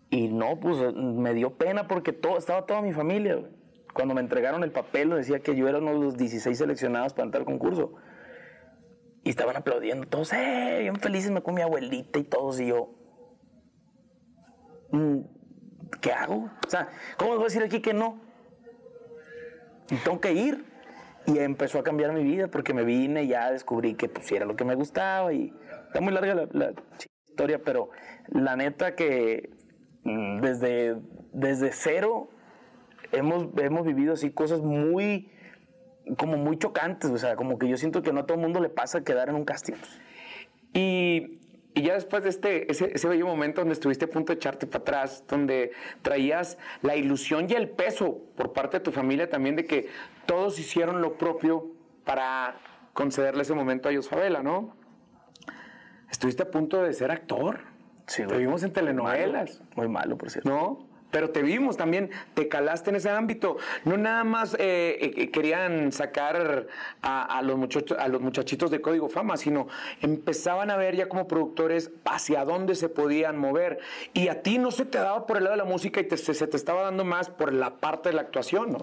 y 0.10 0.28
no, 0.28 0.60
pues 0.60 0.94
me 0.94 1.34
dio 1.34 1.58
pena 1.58 1.88
porque 1.88 2.12
todo, 2.12 2.38
estaba 2.38 2.66
toda 2.66 2.82
mi 2.82 2.92
familia, 2.92 3.36
güey. 3.36 3.52
cuando 3.94 4.14
me 4.14 4.22
entregaron 4.22 4.64
el 4.64 4.72
papel, 4.72 5.12
decía 5.12 5.40
que 5.40 5.56
yo 5.56 5.68
era 5.68 5.78
uno 5.78 5.94
de 5.94 6.00
los 6.00 6.18
16 6.18 6.58
seleccionados 6.58 7.14
para 7.14 7.26
entrar 7.26 7.42
al 7.42 7.46
concurso. 7.46 7.94
Y 9.24 9.30
estaban 9.30 9.56
aplaudiendo 9.56 10.08
todos, 10.08 10.34
¡eh! 10.34 10.80
Bien 10.82 10.96
felices, 10.96 11.32
me 11.32 11.42
con 11.42 11.54
mi 11.54 11.62
abuelita 11.62 12.20
y 12.20 12.24
todos. 12.24 12.60
Y 12.60 12.68
yo, 12.68 12.96
mm, 14.92 15.20
¿qué 16.01 16.12
hago? 16.12 16.50
O 16.65 16.69
sea, 16.69 16.89
¿cómo 17.17 17.31
voy 17.31 17.41
a 17.41 17.43
decir 17.46 17.63
aquí 17.63 17.81
que 17.81 17.93
no? 17.93 18.19
Y 19.89 19.96
tengo 19.98 20.19
que 20.19 20.34
ir. 20.34 20.65
Y 21.25 21.38
empezó 21.38 21.79
a 21.79 21.84
cambiar 21.84 22.13
mi 22.13 22.24
vida 22.24 22.48
porque 22.48 22.74
me 22.74 22.84
vine 22.84 23.24
y 23.24 23.27
ya 23.29 23.51
descubrí 23.51 23.93
que 23.93 24.10
pues 24.10 24.31
era 24.31 24.46
lo 24.46 24.55
que 24.55 24.63
me 24.63 24.75
gustaba 24.75 25.31
y 25.31 25.53
está 25.88 26.01
muy 26.01 26.13
larga 26.13 26.34
la, 26.34 26.48
la 26.51 26.74
historia, 27.27 27.62
pero 27.63 27.89
la 28.29 28.55
neta 28.55 28.96
que 28.96 29.50
mm, 30.03 30.41
desde, 30.41 30.96
desde 31.34 31.72
cero 31.72 32.29
hemos, 33.12 33.48
hemos 33.58 33.86
vivido 33.86 34.13
así 34.13 34.31
cosas 34.31 34.62
muy, 34.62 35.31
como 36.17 36.38
muy 36.38 36.58
chocantes, 36.58 37.10
o 37.12 37.17
sea, 37.17 37.36
como 37.36 37.58
que 37.58 37.67
yo 37.67 37.77
siento 37.77 38.01
que 38.01 38.13
no 38.13 38.22
a 38.22 38.25
todo 38.25 38.36
el 38.36 38.41
mundo 38.41 38.60
le 38.60 38.69
pasa 38.69 39.03
quedar 39.03 39.29
en 39.29 39.36
un 39.36 39.46
casting. 39.46 39.75
Y, 40.74 41.38
y 41.74 41.84
ya 41.84 41.94
después 41.94 42.24
de 42.24 42.30
este, 42.30 42.72
ese, 42.72 42.92
ese 42.94 43.08
bello 43.08 43.28
momento 43.28 43.62
donde 43.62 43.74
estuviste 43.74 44.06
a 44.06 44.10
punto 44.10 44.34
de 44.34 44.38
echarte 44.38 44.66
para 44.68 44.82
atrás, 44.82 45.24
donde 45.28 45.72
traías 46.02 46.58
la 46.82 46.96
ilusión 46.96 47.48
y 47.50 47.54
el 47.54 47.70
peso 47.70 48.22
por 48.36 48.54
parte 48.54 48.78
de 48.78 48.84
tu 48.84 48.92
familia 48.92 49.30
también 49.30 49.56
de 49.56 49.66
que 49.66 49.88
todos 50.26 50.60
hicieron 50.60 51.02
lo 51.02 51.18
propio 51.18 51.68
para 52.06 52.58
concederle 52.94 53.44
ese 53.44 53.54
momento 53.54 53.88
a 53.88 53.92
Yosfabela, 53.92 54.42
¿no? 54.42 54.76
Estuviste 56.10 56.44
a 56.44 56.50
punto 56.52 56.82
de 56.82 56.92
ser 56.94 57.12
actor. 57.12 57.62
Sí, 58.08 58.24
Te 58.24 58.28
güey. 58.30 58.40
vimos 58.40 58.64
en 58.64 58.74
telenovelas. 58.74 59.62
Muy 59.76 59.88
malo, 59.88 60.18
por 60.18 60.32
cierto. 60.32 60.50
¿no? 60.50 60.88
Pero 61.12 61.32
te 61.32 61.42
vimos 61.42 61.75
también, 61.75 62.12
te 62.36 62.48
calaste 62.48 62.92
en 62.92 62.98
ese 62.98 63.10
ámbito. 63.10 63.58
No 63.84 63.98
nada 63.98 64.24
más 64.24 64.54
eh, 64.60 65.12
eh, 65.18 65.32
querían 65.32 65.92
sacar 65.92 66.68
a, 67.01 67.38
a 67.38 67.42
los 67.42 67.58
a 67.98 68.08
los 68.08 68.22
muchachitos 68.22 68.70
de 68.70 68.80
Código 68.80 69.10
Fama, 69.10 69.36
sino 69.38 69.68
empezaban 70.01 70.70
a 70.70 70.78
ver 70.78 70.96
ya 70.96 71.10
como 71.10 71.28
productores 71.28 71.92
hacia 72.06 72.46
dónde 72.46 72.75
se 72.75 72.89
podían 72.89 73.38
mover. 73.38 73.80
Y 74.13 74.28
a 74.28 74.44
ti 74.44 74.60
no 74.60 74.70
se 74.70 74.86
te 74.86 75.00
daba 75.00 75.25
por 75.25 75.38
el 75.38 75.46
lado 75.46 75.56
de 75.56 75.63
la 75.63 75.70
música 75.70 76.00
y 76.00 76.04
te- 76.04 76.18
se, 76.18 76.34
se 76.36 76.46
te 76.46 76.58
estaba 76.58 76.84
dando 76.84 77.04
más 77.06 77.30
por 77.30 77.54
la 77.54 77.72
parte 77.78 78.10
de 78.10 78.16
la 78.16 78.22
actuación, 78.22 78.72
¿no? 78.74 78.80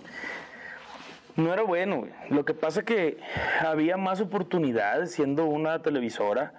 No 1.37 1.53
era 1.53 1.63
bueno. 1.63 2.09
Lo 2.31 2.45
que 2.45 2.55
pasa 2.55 2.83
que 2.85 3.19
había 3.65 3.97
más 3.97 4.21
oportunidades 4.21 5.13
siendo 5.13 5.45
una 5.45 5.83
televisora, 5.83 6.55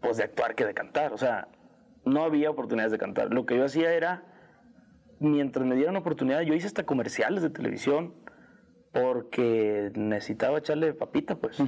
pues 0.00 0.16
de 0.16 0.24
actuar 0.24 0.54
que 0.54 0.64
de 0.64 0.74
cantar. 0.74 1.12
O 1.12 1.18
sea, 1.18 1.46
no 2.04 2.24
había 2.24 2.50
oportunidades 2.50 2.90
de 2.92 2.98
cantar. 2.98 3.32
Lo 3.32 3.44
que 3.46 3.56
yo 3.56 3.64
hacía 3.64 3.92
era, 3.92 4.22
mientras 5.18 5.66
me 5.66 5.76
dieran 5.76 5.96
oportunidad, 5.96 6.40
yo 6.42 6.54
hice 6.54 6.66
hasta 6.66 6.84
comerciales 6.84 7.42
de 7.42 7.50
televisión 7.50 8.14
porque 8.92 9.90
necesitaba 9.94 10.58
echarle 10.58 10.94
papita, 10.94 11.36
pues. 11.36 11.58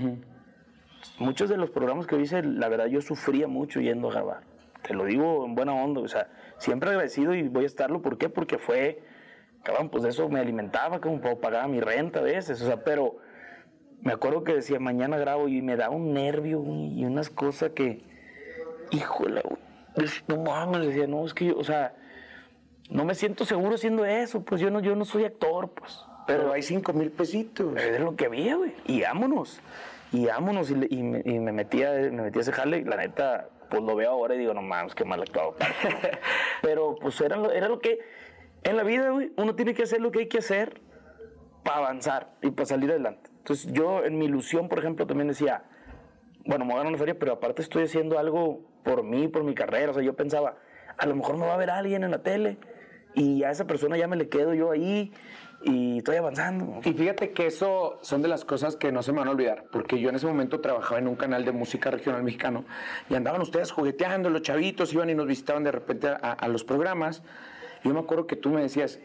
Muchos 1.18 1.48
de 1.48 1.56
los 1.56 1.70
programas 1.70 2.06
que 2.06 2.18
hice, 2.20 2.42
la 2.42 2.68
verdad, 2.68 2.86
yo 2.86 3.00
sufría 3.00 3.48
mucho 3.48 3.80
yendo 3.80 4.08
a 4.08 4.12
grabar. 4.12 4.42
Te 4.82 4.94
lo 4.94 5.04
digo 5.04 5.44
en 5.44 5.54
buena 5.54 5.74
onda, 5.74 6.00
o 6.00 6.08
sea, 6.08 6.28
siempre 6.58 6.90
agradecido 6.90 7.34
y 7.34 7.48
voy 7.48 7.64
a 7.64 7.66
estarlo. 7.66 8.02
¿Por 8.02 8.18
qué? 8.18 8.28
Porque 8.28 8.58
fue, 8.58 9.02
cabrón, 9.64 9.88
pues 9.88 10.04
eso 10.04 10.28
me 10.28 10.40
alimentaba, 10.40 11.00
como 11.00 11.20
pagar 11.40 11.68
mi 11.68 11.80
renta 11.80 12.20
a 12.20 12.22
veces, 12.22 12.62
o 12.62 12.66
sea, 12.66 12.84
pero 12.84 13.16
me 14.02 14.12
acuerdo 14.12 14.44
que 14.44 14.54
decía, 14.54 14.78
mañana 14.78 15.18
grabo 15.18 15.48
y 15.48 15.62
me 15.62 15.76
daba 15.76 15.96
un 15.96 16.12
nervio 16.12 16.62
y 16.64 17.04
unas 17.04 17.30
cosas 17.30 17.70
que, 17.70 18.04
híjole, 18.92 19.42
no 20.28 20.42
mames, 20.42 20.86
decía, 20.86 21.06
no, 21.06 21.24
es 21.24 21.34
que 21.34 21.46
yo, 21.46 21.58
o 21.58 21.64
sea, 21.64 21.96
no 22.90 23.04
me 23.04 23.14
siento 23.14 23.44
seguro 23.44 23.74
haciendo 23.74 24.04
eso, 24.04 24.42
pues 24.42 24.60
yo 24.60 24.70
no, 24.70 24.80
yo 24.80 24.94
no 24.94 25.04
soy 25.04 25.24
actor, 25.24 25.70
pues. 25.70 26.04
Pero 26.26 26.52
hay 26.52 26.62
cinco 26.62 26.92
mil 26.92 27.10
pesitos. 27.10 27.76
Es 27.76 28.00
lo 28.00 28.16
que 28.16 28.26
había, 28.26 28.56
güey. 28.56 28.72
Y 28.86 29.02
vámonos. 29.02 29.60
Y 30.12 30.26
vámonos. 30.26 30.70
Y, 30.70 30.74
y 30.90 31.02
me, 31.02 31.22
y 31.24 31.38
me 31.38 31.52
metía, 31.52 31.92
me 31.92 32.22
metía 32.22 32.40
a 32.40 32.42
ese 32.42 32.52
jale. 32.52 32.78
y 32.78 32.84
La 32.84 32.96
neta, 32.96 33.48
pues 33.70 33.82
lo 33.82 33.94
veo 33.94 34.10
ahora 34.10 34.34
y 34.34 34.38
digo, 34.38 34.52
no 34.54 34.62
mames, 34.62 34.94
qué 34.94 35.04
mal 35.04 35.22
actuado. 35.22 35.54
Pero 36.62 36.96
pues 37.00 37.20
era 37.20 37.36
lo, 37.36 37.52
era 37.52 37.68
lo 37.68 37.78
que. 37.78 38.00
En 38.64 38.76
la 38.76 38.82
vida, 38.82 39.10
güey, 39.10 39.32
uno 39.36 39.54
tiene 39.54 39.74
que 39.74 39.84
hacer 39.84 40.00
lo 40.00 40.10
que 40.10 40.20
hay 40.20 40.26
que 40.26 40.38
hacer 40.38 40.80
para 41.62 41.78
avanzar 41.78 42.32
y 42.42 42.50
para 42.50 42.66
salir 42.66 42.90
adelante. 42.90 43.30
Entonces, 43.38 43.72
yo 43.72 44.04
en 44.04 44.18
mi 44.18 44.24
ilusión, 44.24 44.68
por 44.68 44.80
ejemplo, 44.80 45.06
también 45.06 45.28
decía, 45.28 45.62
bueno, 46.44 46.64
me 46.64 46.72
voy 46.72 46.74
a 46.74 46.78
ganar 46.78 46.90
una 46.90 46.98
feria, 46.98 47.16
pero 47.16 47.34
aparte 47.34 47.62
estoy 47.62 47.84
haciendo 47.84 48.18
algo 48.18 48.62
por 48.82 49.04
mí, 49.04 49.28
por 49.28 49.44
mi 49.44 49.54
carrera. 49.54 49.92
O 49.92 49.94
sea, 49.94 50.02
yo 50.02 50.14
pensaba, 50.14 50.56
a 50.98 51.06
lo 51.06 51.14
mejor 51.14 51.36
me 51.36 51.46
va 51.46 51.54
a 51.54 51.56
ver 51.56 51.70
alguien 51.70 52.02
en 52.02 52.10
la 52.10 52.24
tele 52.24 52.56
y 53.16 53.42
a 53.42 53.50
esa 53.50 53.66
persona 53.66 53.96
ya 53.96 54.06
me 54.06 54.14
le 54.14 54.28
quedo 54.28 54.54
yo 54.54 54.70
ahí 54.70 55.12
y 55.62 55.98
estoy 55.98 56.16
avanzando. 56.16 56.80
Y 56.84 56.92
fíjate 56.92 57.32
que 57.32 57.46
eso 57.46 57.98
son 58.02 58.22
de 58.22 58.28
las 58.28 58.44
cosas 58.44 58.76
que 58.76 58.92
no 58.92 59.02
se 59.02 59.10
me 59.10 59.18
van 59.18 59.28
a 59.28 59.30
olvidar, 59.32 59.64
porque 59.72 59.98
yo 59.98 60.10
en 60.10 60.14
ese 60.14 60.26
momento 60.26 60.60
trabajaba 60.60 61.00
en 61.00 61.08
un 61.08 61.16
canal 61.16 61.44
de 61.44 61.50
música 61.50 61.90
regional 61.90 62.22
mexicano 62.22 62.64
y 63.10 63.14
andaban 63.14 63.40
ustedes 63.40 63.72
jugueteando, 63.72 64.30
los 64.30 64.42
chavitos 64.42 64.92
iban 64.92 65.10
y 65.10 65.14
nos 65.14 65.26
visitaban 65.26 65.64
de 65.64 65.72
repente 65.72 66.08
a, 66.08 66.14
a 66.14 66.48
los 66.48 66.62
programas. 66.62 67.22
Y 67.82 67.88
yo 67.88 67.94
me 67.94 68.00
acuerdo 68.00 68.26
que 68.26 68.36
tú 68.36 68.50
me 68.50 68.60
decías, 68.60 69.00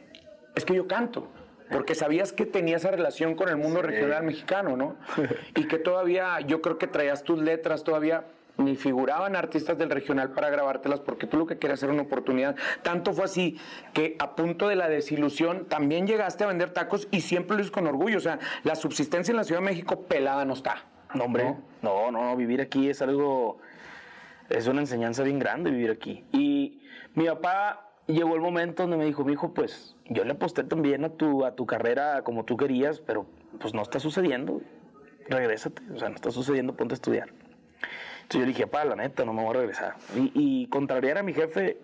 es 0.54 0.66
que 0.66 0.76
yo 0.76 0.88
canto, 0.88 1.30
porque 1.72 1.96
sabías 1.96 2.34
que 2.34 2.46
tenía 2.46 2.76
esa 2.78 2.92
relación 2.92 3.36
con 3.36 3.48
el 3.48 3.56
mundo 3.56 3.82
regional 3.82 4.24
mexicano, 4.24 4.76
¿no? 4.76 4.98
Y 5.56 5.68
que 5.68 5.78
todavía, 5.78 6.42
yo 6.42 6.62
creo 6.62 6.78
que 6.78 6.88
traías 6.88 7.24
tus 7.24 7.42
letras 7.42 7.84
todavía. 7.84 8.26
Ni 8.58 8.76
figuraban 8.76 9.36
artistas 9.36 9.78
del 9.78 9.90
regional 9.90 10.32
para 10.32 10.50
grabártelas 10.50 11.00
porque 11.00 11.26
tú 11.26 11.38
lo 11.38 11.48
que 11.48 11.58
querías 11.58 11.82
era 11.84 11.94
una 11.94 12.04
oportunidad. 12.04 12.56
Tanto 12.84 13.14
fue 13.14 13.26
así 13.26 13.58
que 13.94 14.16
a 14.20 14.36
punto 14.36 14.68
de 14.68 14.76
la 14.76 14.90
desilusión 14.90 15.66
también 15.68 16.06
llegaste 16.06 16.44
a 16.44 16.48
vender 16.48 16.72
tacos 16.72 17.08
y 17.12 17.22
siempre 17.22 17.56
lo 17.56 17.64
hice 17.64 17.72
con 17.72 17.88
orgullo. 17.88 18.18
O 18.18 18.22
sea, 18.22 18.40
la 18.64 18.76
subsistencia 18.76 19.32
en 19.32 19.38
la 19.38 19.44
Ciudad 19.44 19.62
de 19.62 19.66
México 19.66 20.02
pelada 20.02 20.46
no 20.46 20.54
está. 20.54 20.86
No, 21.14 21.26
hombre. 21.26 21.56
No, 21.82 22.12
no, 22.12 22.12
no, 22.12 22.36
vivir 22.36 22.62
aquí 22.62 22.90
es 22.90 23.02
algo. 23.02 23.60
Es 24.50 24.68
una 24.68 24.82
enseñanza 24.82 25.24
bien 25.24 25.40
grande 25.40 25.72
vivir 25.72 25.92
aquí. 25.92 26.26
Y 26.32 26.82
mi 27.16 27.26
papá 27.26 27.92
llegó 28.08 28.36
el 28.36 28.42
momento 28.42 28.84
donde 28.84 28.98
me 28.98 29.06
dijo, 29.06 29.24
mi 29.24 29.34
hijo, 29.34 29.54
pues 29.54 29.96
yo 30.10 30.24
le 30.24 30.32
aposté 30.34 30.64
también 30.64 31.06
a 31.06 31.10
tu, 31.10 31.46
a 31.46 31.56
tu 31.56 31.66
carrera 31.66 32.24
como 32.24 32.46
tú 32.46 32.58
querías, 32.58 33.00
pero 33.00 33.26
pues 33.60 33.74
no 33.74 33.82
está 33.82 34.00
sucediendo. 34.00 34.62
Regrésate, 35.28 35.82
o 35.94 35.98
sea, 35.98 36.10
no 36.10 36.16
está 36.16 36.32
sucediendo, 36.32 36.76
ponte 36.76 36.94
a 36.94 36.96
estudiar. 36.96 37.30
Entonces 38.32 38.48
yo 38.48 38.48
dije, 38.48 38.68
pa, 38.68 38.86
la 38.86 38.96
neta, 38.96 39.26
no 39.26 39.34
me 39.34 39.42
voy 39.44 39.50
a 39.56 39.60
regresar. 39.60 39.96
Y, 40.16 40.32
y 40.34 40.68
contrariar 40.68 41.18
a 41.18 41.24
mi 41.24 41.34
jefe 41.34 41.78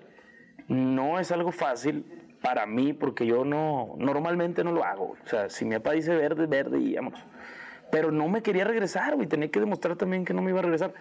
no 0.69 1.19
es 1.19 1.29
algo 1.33 1.51
fácil 1.51 2.05
para 2.41 2.65
mí 2.65 2.93
porque 2.93 3.25
yo 3.25 3.43
no, 3.43 3.95
normalmente 3.97 4.63
no 4.63 4.71
lo 4.71 4.85
hago. 4.85 5.17
O 5.23 5.27
sea, 5.27 5.49
si 5.49 5.65
mi 5.65 5.75
papá 5.75 5.91
dice 5.91 6.15
verde, 6.15 6.45
verde 6.45 6.79
y 6.79 6.95
vámonos. 6.95 7.19
Pero 7.91 8.11
no 8.11 8.29
me 8.29 8.41
quería 8.41 8.63
regresar, 8.63 9.15
güey. 9.15 9.27
Tenía 9.27 9.51
que 9.51 9.59
demostrar 9.59 9.97
también 9.97 10.23
que 10.23 10.33
no 10.33 10.41
me 10.41 10.51
iba 10.51 10.59
a 10.59 10.63
regresar. 10.63 10.93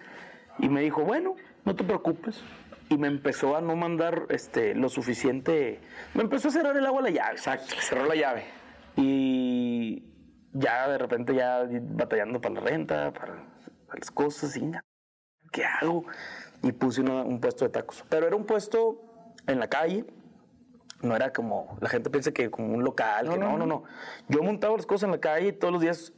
Y 0.59 0.67
me 0.67 0.81
dijo, 0.81 1.03
bueno, 1.03 1.35
no 1.63 1.75
te 1.75 1.85
preocupes. 1.85 2.43
Y 2.89 2.97
me 2.97 3.07
empezó 3.07 3.55
a 3.55 3.61
no 3.61 3.77
mandar 3.77 4.23
este, 4.29 4.75
lo 4.75 4.89
suficiente. 4.89 5.79
Me 6.13 6.23
empezó 6.23 6.49
a 6.49 6.51
cerrar 6.51 6.75
el 6.75 6.85
agua 6.85 6.99
a 6.99 7.03
la 7.03 7.09
llave. 7.09 7.31
Exacto, 7.31 7.73
cerró 7.79 8.05
la 8.05 8.15
llave. 8.15 8.43
Y 8.97 10.03
ya 10.51 10.89
de 10.89 10.97
repente 10.97 11.33
ya 11.33 11.63
batallando 11.81 12.41
para 12.41 12.55
la 12.55 12.61
renta, 12.61 13.13
para, 13.13 13.45
para 13.87 13.99
las 13.99 14.11
cosas, 14.11 14.57
y 14.57 14.65
na- 14.65 14.83
¿qué 15.51 15.63
hago? 15.65 16.05
Y 16.63 16.71
puse 16.71 17.01
una- 17.01 17.23
un 17.23 17.39
puesto 17.39 17.65
de 17.65 17.69
tacos. 17.69 18.03
Pero 18.09 18.27
era 18.27 18.35
un 18.35 18.45
puesto 18.45 19.01
en 19.47 19.59
la 19.59 19.67
calle, 19.67 20.05
no 21.01 21.15
era 21.15 21.31
como, 21.31 21.77
la 21.79 21.89
gente 21.89 22.09
piensa 22.09 22.31
que 22.31 22.49
como 22.49 22.73
un 22.73 22.83
local, 22.83 23.29
que 23.29 23.37
no, 23.37 23.57
no, 23.57 23.65
no. 23.65 23.83
Yo 24.27 24.41
montaba 24.43 24.75
las 24.75 24.85
cosas 24.85 25.03
en 25.03 25.11
la 25.11 25.19
calle 25.19 25.49
y 25.49 25.53
todos 25.53 25.71
los 25.73 25.81
días 25.81 26.13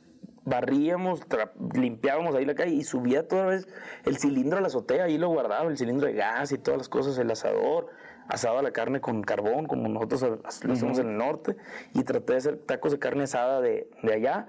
barríamos, 0.45 1.21
limpiábamos 1.73 2.33
ahí 2.33 2.45
la 2.45 2.55
calle 2.55 2.71
y 2.73 2.83
subía 2.83 3.27
toda 3.27 3.45
vez 3.47 3.67
el 4.05 4.17
cilindro 4.17 4.57
a 4.57 4.61
la 4.61 4.67
azotea, 4.67 5.03
ahí 5.03 5.17
lo 5.17 5.27
guardaba, 5.29 5.69
el 5.69 5.77
cilindro 5.77 6.07
de 6.07 6.13
gas 6.13 6.51
y 6.51 6.57
todas 6.57 6.77
las 6.77 6.89
cosas, 6.89 7.17
el 7.17 7.29
asador, 7.29 7.87
asaba 8.29 8.61
la 8.61 8.71
carne 8.71 9.01
con 9.01 9.21
carbón, 9.21 9.65
como 9.67 9.87
nosotros 9.89 10.21
lo 10.63 10.73
hacemos 10.73 10.97
en 10.97 11.09
el 11.09 11.17
norte, 11.17 11.57
y 11.93 12.03
traté 12.03 12.33
de 12.33 12.37
hacer 12.37 12.57
tacos 12.59 12.93
de 12.93 12.99
carne 12.99 13.23
asada 13.23 13.59
de, 13.61 13.91
de 14.01 14.13
allá. 14.13 14.47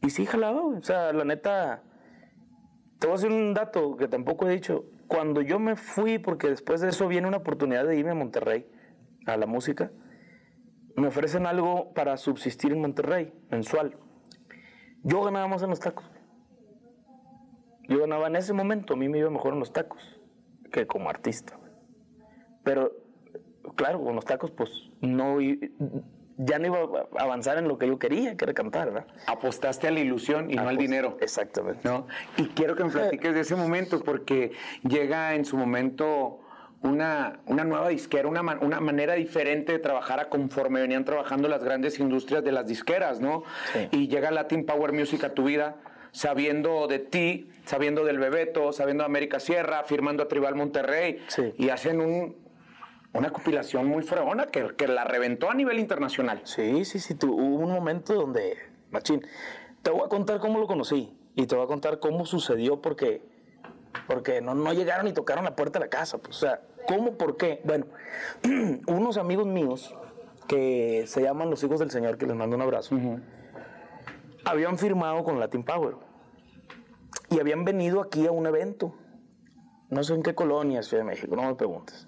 Y 0.00 0.10
sí, 0.10 0.24
jalaba, 0.24 0.62
o 0.64 0.82
sea, 0.82 1.12
la 1.12 1.24
neta, 1.24 1.82
te 2.98 3.06
voy 3.06 3.14
a 3.14 3.16
decir 3.18 3.30
un 3.30 3.54
dato 3.54 3.96
que 3.96 4.08
tampoco 4.08 4.48
he 4.48 4.52
dicho. 4.52 4.84
Cuando 5.06 5.40
yo 5.40 5.58
me 5.58 5.76
fui, 5.76 6.18
porque 6.18 6.48
después 6.48 6.80
de 6.80 6.88
eso 6.88 7.08
viene 7.08 7.28
una 7.28 7.38
oportunidad 7.38 7.86
de 7.86 7.96
irme 7.96 8.10
a 8.10 8.14
Monterrey, 8.14 8.66
a 9.26 9.36
la 9.36 9.46
música, 9.46 9.90
me 10.96 11.08
ofrecen 11.08 11.46
algo 11.46 11.92
para 11.94 12.16
subsistir 12.16 12.72
en 12.72 12.80
Monterrey, 12.80 13.32
mensual. 13.50 13.96
Yo 15.04 15.22
ganaba 15.22 15.46
más 15.46 15.62
en 15.62 15.70
los 15.70 15.80
tacos. 15.80 16.04
Yo 17.88 18.00
ganaba 18.00 18.26
en 18.26 18.36
ese 18.36 18.52
momento, 18.52 18.94
a 18.94 18.96
mí 18.96 19.08
me 19.08 19.18
iba 19.18 19.30
mejor 19.30 19.54
en 19.54 19.60
los 19.60 19.72
tacos 19.72 20.20
que 20.72 20.86
como 20.86 21.08
artista. 21.08 21.58
Pero, 22.64 22.92
claro, 23.76 24.02
con 24.02 24.14
los 24.14 24.24
tacos, 24.24 24.50
pues, 24.50 24.90
no, 25.00 25.38
ya 26.38 26.58
no 26.58 26.66
iba 26.66 26.78
a 27.18 27.22
avanzar 27.22 27.58
en 27.58 27.66
lo 27.68 27.78
que 27.78 27.88
yo 27.88 27.98
quería, 27.98 28.36
que 28.36 28.44
era 28.44 28.54
cantar, 28.54 28.92
¿verdad? 28.92 29.06
Apostaste 29.26 29.88
a 29.88 29.90
la 29.90 30.00
ilusión 30.00 30.50
y 30.50 30.54
no 30.54 30.68
al 30.68 30.76
dinero. 30.76 31.16
Exactamente. 31.20 31.80
¿no? 31.88 32.06
Y 32.36 32.46
quiero 32.48 32.76
que 32.76 32.84
me 32.84 32.90
platiques 32.90 33.34
de 33.34 33.40
ese 33.40 33.56
momento 33.56 34.00
porque 34.02 34.52
llega 34.84 35.34
en 35.34 35.44
su 35.44 35.56
momento 35.56 36.40
una, 36.82 37.40
una 37.46 37.64
nueva 37.64 37.88
disquera, 37.88 38.28
una, 38.28 38.42
una 38.60 38.80
manera 38.80 39.14
diferente 39.14 39.72
de 39.72 39.78
trabajar 39.80 40.20
a 40.20 40.28
conforme 40.28 40.80
venían 40.80 41.04
trabajando 41.04 41.48
las 41.48 41.64
grandes 41.64 41.98
industrias 41.98 42.44
de 42.44 42.52
las 42.52 42.66
disqueras, 42.68 43.20
¿no? 43.20 43.42
Sí. 43.72 43.88
Y 43.90 44.08
llega 44.08 44.30
Latin 44.30 44.64
Power 44.64 44.92
Music 44.92 45.24
a 45.24 45.34
tu 45.34 45.42
vida 45.44 45.76
sabiendo 46.12 46.86
de 46.86 47.00
ti, 47.00 47.50
sabiendo 47.64 48.04
del 48.04 48.18
Bebeto, 48.18 48.72
sabiendo 48.72 49.02
de 49.02 49.06
América 49.06 49.40
Sierra, 49.40 49.82
firmando 49.84 50.22
a 50.22 50.28
Tribal 50.28 50.54
Monterrey 50.54 51.18
Sí. 51.28 51.52
y 51.58 51.68
hacen 51.70 52.00
un, 52.00 52.36
una 53.18 53.30
compilación 53.30 53.86
muy 53.86 54.02
fregona 54.02 54.46
que, 54.46 54.74
que 54.76 54.88
la 54.88 55.04
reventó 55.04 55.50
a 55.50 55.54
nivel 55.54 55.78
internacional. 55.78 56.40
Sí, 56.44 56.84
sí, 56.84 56.98
sí. 56.98 57.14
tu- 57.14 57.32
hubo 57.34 57.56
un 57.64 57.72
momento 57.72 58.14
donde, 58.14 58.56
machín, 58.90 59.22
te 59.82 59.90
voy 59.90 60.02
a 60.04 60.08
contar 60.08 60.38
cómo 60.40 60.58
lo 60.58 60.66
conocí 60.66 61.16
y 61.34 61.46
te 61.46 61.54
voy 61.54 61.64
a 61.64 61.68
contar 61.68 61.98
cómo 62.00 62.26
sucedió 62.26 62.80
porque, 62.80 63.22
porque 64.06 64.40
no, 64.40 64.54
no 64.54 64.72
llegaron 64.72 65.06
y 65.08 65.12
tocaron 65.12 65.44
la 65.44 65.54
puerta 65.56 65.78
de 65.78 65.84
la 65.86 65.90
casa. 65.90 66.18
Pues, 66.18 66.36
o 66.36 66.40
sea, 66.40 66.60
¿cómo? 66.86 67.12
¿Por 67.12 67.36
qué? 67.36 67.60
Bueno, 67.64 67.86
unos 68.86 69.16
amigos 69.18 69.46
míos 69.46 69.94
que 70.46 71.04
se 71.06 71.20
llaman 71.22 71.50
los 71.50 71.62
hijos 71.62 71.78
del 71.78 71.90
Señor, 71.90 72.16
que 72.18 72.26
les 72.26 72.34
mando 72.34 72.56
un 72.56 72.62
abrazo, 72.62 72.96
habían 74.44 74.78
firmado 74.78 75.22
con 75.22 75.38
Latin 75.38 75.62
Power 75.62 75.96
y 77.30 77.38
habían 77.38 77.64
venido 77.64 78.00
aquí 78.00 78.26
a 78.26 78.30
un 78.32 78.46
evento. 78.46 78.94
No 79.90 80.02
sé 80.02 80.14
en 80.14 80.22
qué 80.22 80.34
colonia, 80.34 80.82
Ciudad 80.82 81.02
de 81.04 81.10
México, 81.10 81.36
no 81.36 81.42
me 81.42 81.54
preguntes. 81.54 82.07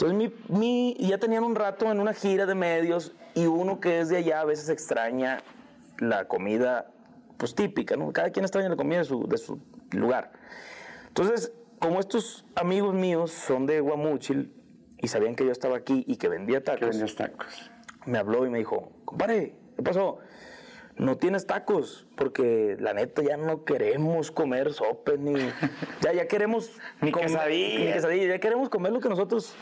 Entonces 0.00 0.16
mi, 0.48 0.56
mi- 0.58 0.96
ya 0.98 1.18
tenían 1.18 1.44
un 1.44 1.54
rato 1.54 1.90
en 1.92 2.00
una 2.00 2.14
gira 2.14 2.46
de 2.46 2.54
medios 2.54 3.12
y 3.34 3.44
uno 3.46 3.80
que 3.80 4.00
es 4.00 4.08
de 4.08 4.16
allá 4.16 4.40
a 4.40 4.44
veces 4.46 4.70
extraña 4.70 5.42
la 5.98 6.26
comida 6.26 6.90
pues 7.36 7.54
típica, 7.54 7.96
¿no? 7.96 8.10
Cada 8.10 8.30
quien 8.30 8.44
extraña 8.46 8.70
la 8.70 8.76
comida 8.76 8.98
de 9.00 9.04
su, 9.04 9.26
de 9.28 9.36
su 9.36 9.60
lugar. 9.92 10.32
Entonces, 11.08 11.52
como 11.78 12.00
estos 12.00 12.46
amigos 12.54 12.94
míos 12.94 13.30
son 13.30 13.66
de 13.66 13.80
Guamúchil 13.80 14.54
y 14.96 15.08
sabían 15.08 15.34
que 15.36 15.44
yo 15.44 15.52
estaba 15.52 15.76
aquí 15.76 16.02
y 16.06 16.16
que 16.16 16.28
vendía 16.30 16.64
tacos, 16.64 16.80
Que 16.80 16.86
vendías 16.86 17.14
tacos. 17.14 17.70
me 18.06 18.16
habló 18.16 18.46
y 18.46 18.50
me 18.50 18.56
dijo, 18.58 18.92
compadre, 19.04 19.54
¿qué 19.76 19.82
pasó? 19.82 20.18
No 20.96 21.16
tienes 21.16 21.46
tacos, 21.46 22.06
porque 22.16 22.76
la 22.78 22.92
neta 22.92 23.22
ya 23.22 23.38
no 23.38 23.64
queremos 23.64 24.30
comer 24.30 24.72
sopes, 24.74 25.18
ni... 25.18 25.34
Ya, 26.02 26.12
ya 26.12 26.26
queremos... 26.26 26.72
Ni 27.00 27.10
comer- 27.10 27.28
quesadillas. 27.28 27.80
Ni 27.80 27.92
quesadillas, 27.92 28.28
ya 28.28 28.38
queremos 28.38 28.68
comer 28.70 28.92
lo 28.92 29.00
que 29.00 29.08
nosotros... 29.08 29.54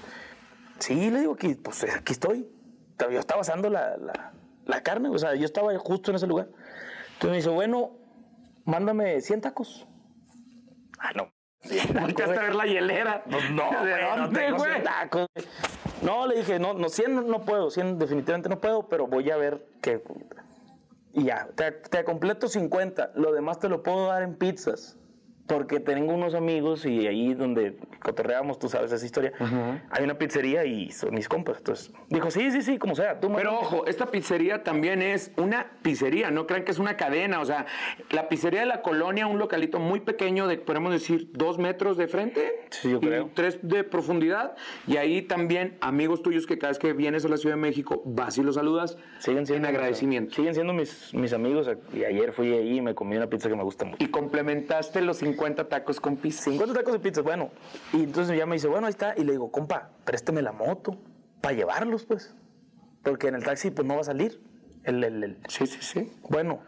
Sí, 0.78 1.10
le 1.10 1.20
digo 1.20 1.36
que, 1.36 1.56
pues 1.56 1.84
aquí 1.94 2.12
estoy. 2.12 2.48
Yo 2.98 3.18
estaba 3.18 3.40
asando 3.42 3.68
la, 3.70 3.96
la- 3.96 4.32
la 4.66 4.82
carne, 4.82 5.08
o 5.08 5.18
sea, 5.18 5.34
yo 5.34 5.44
estaba 5.46 5.76
justo 5.78 6.10
en 6.10 6.16
ese 6.16 6.26
lugar. 6.26 6.48
Entonces 7.14 7.30
me 7.30 7.36
dice, 7.36 7.48
bueno, 7.48 7.92
mándame 8.64 9.20
100 9.20 9.40
tacos. 9.40 9.86
Ah, 10.98 11.12
no. 11.14 11.30
Volteaste 12.00 12.38
a 12.38 12.42
ver 12.42 12.54
la 12.54 12.66
hielera. 12.66 13.24
Pues 13.30 13.50
no, 13.50 13.70
¿De 13.70 13.90
güey, 13.92 14.02
no 14.16 14.16
dónde, 14.24 14.40
tengo 14.40 14.58
güey? 14.58 14.70
100 14.72 14.84
tacos. 14.84 15.26
No, 16.02 16.26
le 16.26 16.36
dije, 16.36 16.58
no, 16.58 16.74
no, 16.74 16.88
100 16.88 17.14
no- 17.14 17.22
no 17.22 17.44
puedo, 17.44 17.70
100 17.70 17.98
definitivamente 17.98 18.48
no 18.48 18.60
puedo, 18.60 18.88
pero 18.88 19.06
voy 19.06 19.30
a 19.30 19.36
ver 19.36 19.66
qué. 19.80 20.02
Y 21.14 21.24
ya, 21.24 21.48
te, 21.56 21.72
te 21.72 22.04
completo 22.04 22.46
50, 22.46 23.12
lo 23.14 23.32
demás 23.32 23.58
te 23.58 23.68
lo 23.68 23.82
puedo 23.82 24.06
dar 24.08 24.22
en 24.22 24.36
pizzas. 24.36 24.96
Porque 25.48 25.80
tengo 25.80 26.12
unos 26.12 26.34
amigos 26.34 26.84
y 26.86 27.06
ahí 27.06 27.34
donde 27.34 27.76
cotorreamos, 28.02 28.58
tú 28.58 28.68
sabes 28.68 28.92
esa 28.92 29.04
historia, 29.04 29.32
hay 29.90 30.04
una 30.04 30.18
pizzería 30.18 30.64
y 30.66 30.90
son 30.92 31.14
mis 31.14 31.28
compas. 31.28 31.58
Entonces, 31.58 31.90
dijo, 32.10 32.30
sí, 32.30 32.50
sí, 32.50 32.62
sí, 32.62 32.78
como 32.78 32.94
sea. 32.94 33.18
Tú 33.18 33.32
Pero 33.34 33.52
mándame". 33.52 33.56
ojo, 33.78 33.86
esta 33.86 34.06
pizzería 34.06 34.62
también 34.62 35.00
es 35.00 35.32
una 35.36 35.66
pizzería, 35.82 36.30
no 36.30 36.46
crean 36.46 36.64
que 36.64 36.70
es 36.72 36.78
una 36.78 36.96
cadena, 36.98 37.40
o 37.40 37.44
sea, 37.46 37.64
la 38.10 38.28
pizzería 38.28 38.60
de 38.60 38.66
la 38.66 38.82
colonia, 38.82 39.26
un 39.26 39.38
localito 39.38 39.78
muy 39.78 40.00
pequeño 40.00 40.46
de, 40.46 40.58
podemos 40.58 40.92
decir, 40.92 41.30
dos 41.32 41.58
metros 41.58 41.96
de 41.96 42.08
frente 42.08 42.66
Sí, 42.70 42.90
yo 42.90 42.98
y 42.98 43.00
creo. 43.00 43.30
tres 43.32 43.58
de 43.62 43.84
profundidad, 43.84 44.54
y 44.86 44.98
ahí 44.98 45.22
también 45.22 45.78
amigos 45.80 46.22
tuyos 46.22 46.46
que 46.46 46.58
cada 46.58 46.72
vez 46.72 46.78
que 46.78 46.92
vienes 46.92 47.24
a 47.24 47.28
la 47.28 47.38
Ciudad 47.38 47.56
de 47.56 47.62
México 47.62 48.02
vas 48.04 48.36
y 48.36 48.42
los 48.42 48.56
saludas 48.56 48.98
Siguen 49.18 49.46
siendo 49.46 49.66
en 49.66 49.74
agradecimiento. 49.74 50.34
Siguen 50.34 50.52
siendo 50.54 50.74
mis, 50.74 51.14
mis 51.14 51.32
amigos. 51.32 51.68
Y 51.94 52.04
ayer 52.04 52.32
fui 52.32 52.52
ahí 52.52 52.76
y 52.76 52.80
me 52.82 52.94
comí 52.94 53.16
una 53.16 53.28
pizza 53.28 53.48
que 53.48 53.56
me 53.56 53.62
gusta 53.62 53.86
mucho. 53.86 53.96
Y 54.04 54.08
complementaste 54.08 55.00
los 55.00 55.16
50 55.16 55.37
tacos 55.68 56.00
con 56.00 56.16
pizza. 56.16 56.44
50 56.44 56.74
tacos 56.74 56.92
de 56.92 56.98
pizza, 57.00 57.22
bueno. 57.22 57.50
Y 57.92 58.02
entonces 58.02 58.36
ya 58.36 58.46
me 58.46 58.56
dice, 58.56 58.68
bueno, 58.68 58.86
ahí 58.86 58.90
está. 58.90 59.14
Y 59.16 59.24
le 59.24 59.32
digo, 59.32 59.50
compa, 59.50 59.90
présteme 60.04 60.42
la 60.42 60.52
moto 60.52 60.98
para 61.40 61.54
llevarlos, 61.54 62.04
pues. 62.04 62.34
Porque 63.02 63.28
en 63.28 63.36
el 63.36 63.44
taxi, 63.44 63.70
pues 63.70 63.86
no 63.86 63.94
va 63.94 64.00
a 64.00 64.04
salir. 64.04 64.42
El, 64.84 65.02
el- 65.04 65.22
el- 65.24 65.38
Sí, 65.48 65.66
sí, 65.66 65.78
sí. 65.80 66.12
Bueno, 66.28 66.60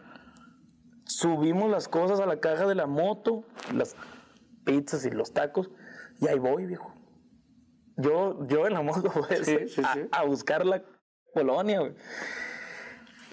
subimos 1.05 1.69
las 1.69 1.87
cosas 1.87 2.19
a 2.19 2.25
la 2.25 2.39
caja 2.39 2.65
de 2.67 2.75
la 2.75 2.87
moto, 2.87 3.43
las 3.73 3.95
pizzas 4.63 5.05
y 5.05 5.11
los 5.11 5.33
tacos, 5.33 5.69
y 6.19 6.27
ahí 6.27 6.39
voy, 6.39 6.65
viejo. 6.65 6.93
Yo, 7.97 8.45
yo 8.47 8.67
en 8.67 8.73
la 8.73 8.81
moto, 8.81 9.11
pues, 9.27 9.45
Sí, 9.45 9.67
sí, 9.67 9.81
a, 9.83 9.93
sí. 9.93 10.01
a 10.11 10.23
buscar 10.23 10.65
la 10.65 10.83
colonia, 11.33 11.79
güey. 11.79 11.93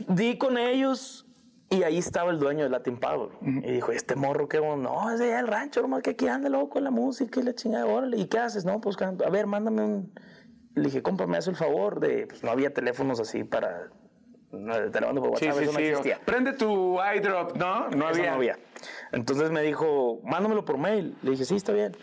Di 0.09 0.39
con 0.39 0.59
ellos 0.59 1.27
y 1.71 1.83
ahí 1.83 1.99
estaba 1.99 2.31
el 2.31 2.39
dueño 2.39 2.65
de 2.65 2.71
Latin 2.71 2.99
Power. 2.99 3.31
Y 3.43 3.73
dijo, 3.73 3.93
este 3.93 4.17
morro, 4.17 4.49
¿qué 4.49 4.59
onda? 4.59 4.91
No, 4.91 5.11
es 5.11 5.19
de 5.19 5.27
allá 5.27 5.37
del 5.37 5.49
rancho, 5.49 5.83
nomás 5.83 6.03
que 6.03 6.11
aquí 6.11 6.27
anda 6.27 6.49
loco 6.49 6.71
con 6.71 6.85
la 6.85 6.91
música 6.91 7.41
y 7.41 7.43
la 7.43 7.55
chingada. 7.55 7.85
Órale, 7.87 8.17
¿y 8.17 8.27
qué 8.27 8.39
haces? 8.39 8.65
No, 8.65 8.81
pues. 8.81 8.97
A 9.03 9.31
ver, 9.31 9.47
mándame 9.47 9.83
un... 9.83 10.13
Le 10.75 10.85
dije, 10.85 11.03
compa, 11.03 11.27
me 11.27 11.37
hace 11.37 11.51
el 11.51 11.57
favor 11.57 12.01
de... 12.01 12.27
Pues 12.27 12.43
no 12.43 12.51
había 12.51 12.73
teléfonos 12.73 13.21
así 13.21 13.45
para... 13.45 13.91
No, 14.51 14.91
te 14.91 15.01
lo 15.01 15.09
mando 15.09 15.21
por 15.21 15.31
WhatsApp, 15.33 15.53
sí, 15.53 15.65
eso 15.65 15.73
no 15.73 15.79
sí. 15.79 15.85
existía. 15.85 16.21
Prende 16.25 16.55
tu 16.55 16.99
iDrop, 17.17 17.55
¿no? 17.57 17.91
No 17.91 18.09
Eso 18.09 18.21
había. 18.21 18.31
no 18.31 18.37
había. 18.37 18.59
Entonces 19.13 19.51
me 19.51 19.61
dijo, 19.63 20.21
mándamelo 20.25 20.65
por 20.65 20.79
mail. 20.79 21.19
Le 21.23 21.33
dije, 21.33 21.45
sí, 21.45 21.57
está 21.57 21.73
bien. 21.73 21.95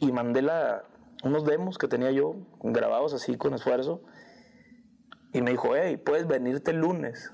Y 0.00 0.12
mandé 0.12 0.42
la, 0.42 0.84
unos 1.22 1.46
demos 1.46 1.78
que 1.78 1.88
tenía 1.88 2.10
yo, 2.10 2.36
grabados 2.62 3.14
así 3.14 3.38
con 3.38 3.54
esfuerzo. 3.54 4.02
Y 5.32 5.40
me 5.40 5.52
dijo, 5.52 5.74
hey, 5.74 5.96
puedes 5.96 6.26
venirte 6.26 6.72
el 6.72 6.78
lunes. 6.78 7.32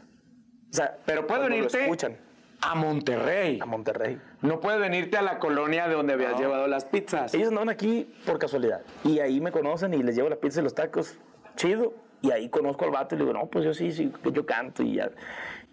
O 0.71 0.75
sea, 0.75 0.97
Pero 1.05 1.27
puedes 1.27 1.49
venirte 1.49 1.83
escuchan 1.83 2.17
a 2.63 2.75
Monterrey. 2.75 3.59
a 3.61 3.67
Monterrey. 3.67 4.21
No 4.43 4.61
puedes 4.61 4.81
venirte 4.81 5.17
a 5.17 5.23
la 5.23 5.39
colonia 5.39 5.89
de 5.89 5.95
donde 5.95 6.13
habías 6.13 6.33
No. 6.33 6.39
llevado 6.39 6.67
las 6.69 6.85
pizzas. 6.85 7.33
Ellos 7.35 7.49
andaban 7.49 7.71
aquí 7.71 8.13
por 8.27 8.39
casualidad. 8.39 8.83
Y 9.05 9.19
ahí 9.21 9.41
me 9.41 9.51
conocen 9.51 9.95
y 9.95 10.03
les 10.03 10.15
llevo 10.15 10.29
la 10.29 10.37
pizza 10.37 10.61
y 10.61 10.63
los 10.65 10.75
tacos. 10.75 11.19
Chido. 11.57 11.93
Y 12.23 12.31
ahí 12.33 12.51
conozco 12.51 12.85
al 12.85 12.91
vato 12.91 13.15
y 13.15 13.19
le 13.19 13.25
digo, 13.25 13.33
no, 13.39 13.47
pues 13.47 13.65
yo 13.65 13.73
sí, 13.73 13.93
sí, 13.93 14.13
yo 14.33 14.45
canto 14.45 14.83
y 14.83 14.97
ya. 14.97 15.11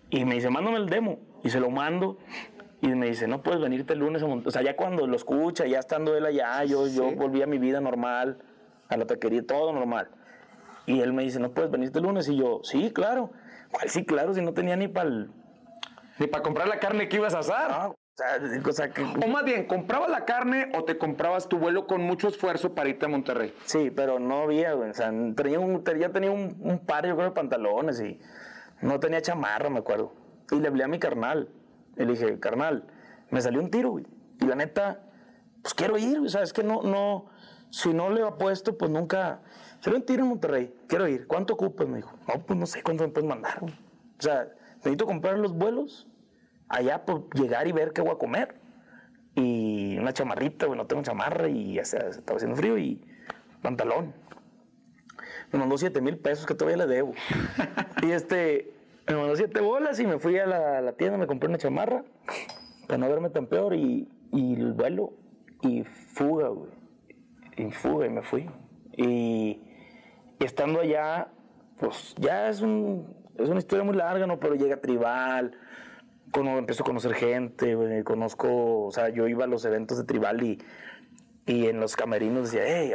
Y 0.09 0.23
me 0.23 0.35
dice, 0.35 0.49
mándame 0.49 0.77
el 0.77 0.87
demo. 0.87 1.19
Y 1.43 1.49
se 1.49 1.59
lo 1.59 1.69
mando. 1.69 2.17
Y 2.81 2.87
me 2.87 3.07
dice, 3.07 3.27
no 3.27 3.43
puedes 3.43 3.59
venirte 3.59 3.93
el 3.93 3.99
lunes 3.99 4.23
a 4.23 4.27
Monterrey. 4.27 4.47
O 4.47 4.51
sea, 4.51 4.61
ya 4.61 4.75
cuando 4.77 5.05
lo 5.07 5.15
escucha, 5.17 5.65
ya 5.65 5.79
estando 5.79 6.15
él 6.15 6.25
allá, 6.25 6.63
yo, 6.63 6.87
yo 6.87 7.11
volví 7.11 7.41
a 7.41 7.47
mi 7.47 7.57
vida 7.57 7.81
normal, 7.81 8.37
a 8.87 8.95
la 8.95 9.05
taquería, 9.05 9.45
todo 9.45 9.73
normal. 9.73 10.07
Y 10.85 11.01
él 11.01 11.11
me 11.11 11.23
dice, 11.23 11.39
no 11.39 11.51
puedes 11.51 11.69
venirte 11.69 11.99
el 11.99 12.05
lunes. 12.05 12.29
Y 12.29 12.37
yo, 12.37 12.61
sí, 12.63 12.91
claro. 12.93 13.31
¿Cuál 13.71 13.89
sí, 13.89 14.05
claro? 14.05 14.33
Si 14.33 14.41
no 14.41 14.53
tenía 14.53 14.75
ni 14.75 14.87
para 14.87 15.09
el... 15.09 15.31
Ni 16.19 16.27
para 16.27 16.43
comprar 16.43 16.67
la 16.67 16.79
carne 16.79 17.07
que 17.09 17.17
ibas 17.17 17.35
a 17.35 17.39
asar. 17.39 17.71
o 17.89 17.95
sea, 18.15 18.39
o 18.65 18.71
sea, 18.71 18.89
que, 18.89 19.03
O 19.03 19.27
más 19.27 19.43
bien, 19.43 19.65
¿comprabas 19.67 20.09
la 20.09 20.25
carne 20.25 20.71
o 20.75 20.83
te 20.83 20.97
comprabas 20.97 21.47
tu 21.47 21.59
vuelo 21.59 21.85
con 21.85 22.01
mucho 22.01 22.27
esfuerzo 22.27 22.73
para 22.73 22.89
irte 22.89 23.05
a 23.05 23.09
Monterrey? 23.09 23.53
Sí, 23.65 23.91
pero 23.91 24.17
no 24.17 24.41
había, 24.41 24.73
güey. 24.73 24.89
O 24.89 24.93
sea, 24.93 25.11
tenía 25.35 25.59
un, 25.59 25.83
ya 25.99 26.09
tenía 26.09 26.31
un, 26.31 26.57
un 26.59 26.79
par, 26.79 27.05
yo 27.05 27.15
creo, 27.15 27.29
de 27.29 27.35
pantalones 27.35 28.01
y 28.01 28.19
no 28.81 28.99
tenía 28.99 29.21
chamarra, 29.21 29.69
me 29.69 29.79
acuerdo. 29.79 30.13
Y 30.51 30.59
le 30.59 30.67
hablé 30.67 30.83
a 30.83 30.87
mi 30.87 30.97
carnal. 30.97 31.49
Y 31.97 32.05
le 32.05 32.13
dije, 32.13 32.39
carnal, 32.39 32.85
me 33.29 33.41
salió 33.41 33.59
un 33.59 33.69
tiro, 33.69 33.91
güey. 33.91 34.05
Y 34.39 34.45
la 34.45 34.55
neta, 34.55 35.01
pues 35.61 35.73
quiero 35.73 35.97
ir, 35.97 36.17
güey. 36.17 36.27
O 36.27 36.29
sea, 36.29 36.41
es 36.41 36.53
que 36.53 36.63
no, 36.63 36.81
no, 36.83 37.25
si 37.69 37.93
no 37.93 38.09
le 38.09 38.23
apuesto, 38.23 38.77
pues 38.77 38.91
nunca. 38.91 39.41
Salió 39.79 39.99
un 39.99 40.05
tiro 40.05 40.23
en 40.23 40.29
Monterrey, 40.29 40.73
quiero 40.87 41.07
ir. 41.07 41.27
¿Cuánto 41.27 41.53
ocupas? 41.53 41.87
Me 41.87 41.97
dijo, 41.97 42.13
no, 42.27 42.45
pues 42.45 42.59
no 42.59 42.65
sé 42.65 42.81
cuánto 42.83 43.03
me 43.03 43.09
puedes 43.09 43.29
mandar, 43.29 43.59
güey. 43.59 43.73
O 43.73 44.21
sea, 44.21 44.47
necesito 44.77 45.05
comprar 45.05 45.37
los 45.37 45.53
vuelos, 45.53 46.07
allá, 46.67 47.05
pues 47.05 47.21
llegar 47.33 47.67
y 47.67 47.71
ver 47.71 47.93
qué 47.93 48.01
voy 48.01 48.11
a 48.11 48.17
comer 48.17 48.59
y 49.37 49.97
una 49.99 50.13
chamarrita, 50.13 50.65
güey, 50.65 50.77
no 50.77 50.87
tengo 50.87 51.03
chamarra 51.03 51.47
y 51.47 51.73
ya 51.73 51.85
se, 51.85 51.99
se 51.99 52.19
estaba 52.19 52.37
haciendo 52.37 52.57
frío 52.57 52.77
y 52.77 52.99
pantalón. 53.61 54.13
Me 55.51 55.59
mandó 55.59 55.77
7 55.77 56.01
mil 56.01 56.17
pesos 56.17 56.47
que 56.47 56.55
todavía 56.55 56.85
le 56.85 56.91
debo. 56.91 57.13
y 58.01 58.11
este, 58.11 58.73
me 59.07 59.15
mandó 59.15 59.35
7 59.35 59.61
bolas 59.61 59.99
y 59.99 60.07
me 60.07 60.17
fui 60.17 60.39
a 60.39 60.47
la, 60.47 60.81
la 60.81 60.93
tienda, 60.93 61.19
me 61.19 61.27
compré 61.27 61.49
una 61.49 61.59
chamarra 61.59 62.03
para 62.87 62.97
no 62.97 63.07
verme 63.07 63.29
tan 63.29 63.45
peor 63.45 63.75
y, 63.75 64.09
y 64.31 64.55
el 64.55 64.73
vuelo 64.73 65.13
y 65.61 65.83
fuga, 65.83 66.47
güey. 66.47 66.71
Y 67.57 67.71
fuga 67.71 68.07
y 68.07 68.09
me 68.09 68.23
fui. 68.23 68.49
Y, 68.97 69.61
y 70.39 70.45
estando 70.45 70.81
allá, 70.81 71.27
pues 71.79 72.15
ya 72.17 72.49
es, 72.49 72.61
un, 72.61 73.15
es 73.37 73.49
una 73.49 73.59
historia 73.59 73.83
muy 73.83 73.95
larga, 73.95 74.27
¿no? 74.27 74.39
Pero 74.39 74.55
llega 74.55 74.77
Tribal, 74.77 75.57
cuando 76.31 76.57
empiezo 76.57 76.83
a 76.83 76.85
conocer 76.85 77.13
gente, 77.13 78.03
conozco, 78.03 78.85
o 78.85 78.91
sea, 78.91 79.09
yo 79.09 79.27
iba 79.27 79.45
a 79.45 79.47
los 79.47 79.65
eventos 79.65 79.97
de 79.97 80.03
Tribal 80.03 80.43
y, 80.43 80.59
y 81.45 81.67
en 81.67 81.79
los 81.79 81.95
camerinos 81.95 82.51
decía, 82.51 82.63
hey, 82.67 82.93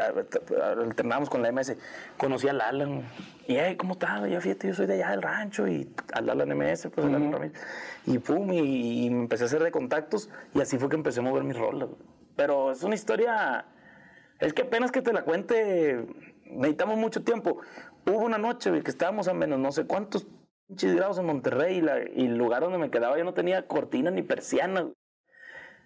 alternábamos 0.79 1.31
con 1.31 1.43
la 1.43 1.51
MS, 1.51 1.77
conocí 2.19 2.49
al 2.49 2.61
Alan, 2.61 3.03
y 3.47 3.57
hey, 3.57 3.77
¿cómo 3.77 3.95
estás? 3.95 4.29
Ya 4.29 4.41
fíjate, 4.41 4.69
yo 4.69 4.75
soy 4.75 4.87
de 4.87 4.95
allá 4.95 5.11
del 5.11 5.23
rancho, 5.23 5.67
y 5.67 5.91
al 6.13 6.29
Alan 6.29 6.57
MS, 6.57 6.89
pues 6.95 7.07
el 7.07 7.15
Alan 7.15 7.33
Ramírez, 7.33 7.61
y 8.07 8.19
pum, 8.19 8.53
y, 8.53 9.07
y 9.07 9.11
me 9.11 9.21
empecé 9.21 9.45
a 9.45 9.47
hacer 9.47 9.63
de 9.63 9.71
contactos, 9.71 10.29
y 10.55 10.61
así 10.61 10.79
fue 10.79 10.89
que 10.89 10.97
empecé 10.97 11.21
a 11.21 11.23
mover 11.23 11.45
mis 11.45 11.57
rolas. 11.57 11.89
Pero 12.37 12.73
es 12.73 12.83
una 12.83 12.95
historia, 12.95 13.65
Es 14.39 14.53
que 14.53 14.63
apenas 14.63 14.91
que 14.91 15.03
te 15.03 15.13
la 15.13 15.23
cuente, 15.23 16.07
necesitamos 16.53 16.99
mucho 16.99 17.23
tiempo. 17.23 17.59
Hubo 18.07 18.19
una 18.19 18.38
noche 18.38 18.83
que 18.83 18.91
estábamos 18.91 19.29
a 19.29 19.35
menos 19.35 19.59
no 19.59 19.73
sé 19.73 19.87
cuántos 19.87 20.27
pinches 20.67 20.95
grados 20.95 21.19
en 21.19 21.27
Monterrey 21.27 21.85
y, 22.15 22.27
el 22.27 22.37
lugar 22.37 22.62
donde 22.62 22.79
me 22.79 22.91
quedaba 22.91 23.19
yo 23.19 23.25
no 23.25 23.35
tenía 23.35 23.67
cortina 23.67 24.11
ni 24.11 24.23
persiana. 24.23 24.91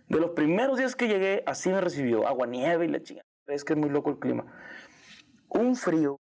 De 0.09 0.21
los 0.21 0.31
primeros 0.31 0.79
días 0.79 0.95
que 0.95 1.09
llegué, 1.09 1.43
así 1.47 1.69
me 1.69 1.81
recibió, 1.81 2.29
agua 2.29 2.47
nieve 2.47 2.87
y 2.87 2.89
la 2.89 3.03
chingada. 3.03 3.27
Es 3.47 3.65
que 3.65 3.73
es 3.73 3.79
muy 3.79 3.91
loco 3.91 4.11
el 4.11 4.19
clima. 4.19 4.45
Un 5.49 5.75
frío 5.77 6.21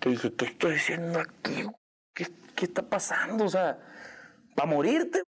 que 0.00 0.10
dije, 0.10 0.34
¿qué 0.34 0.46
estoy 0.46 0.74
haciendo 0.76 1.20
aquí? 1.20 1.66
¿Qué, 2.14 2.26
qué 2.54 2.64
está 2.64 2.82
pasando? 2.82 3.44
O 3.44 3.48
sea, 3.48 3.78
para 4.54 4.68
morirte. 4.68 5.22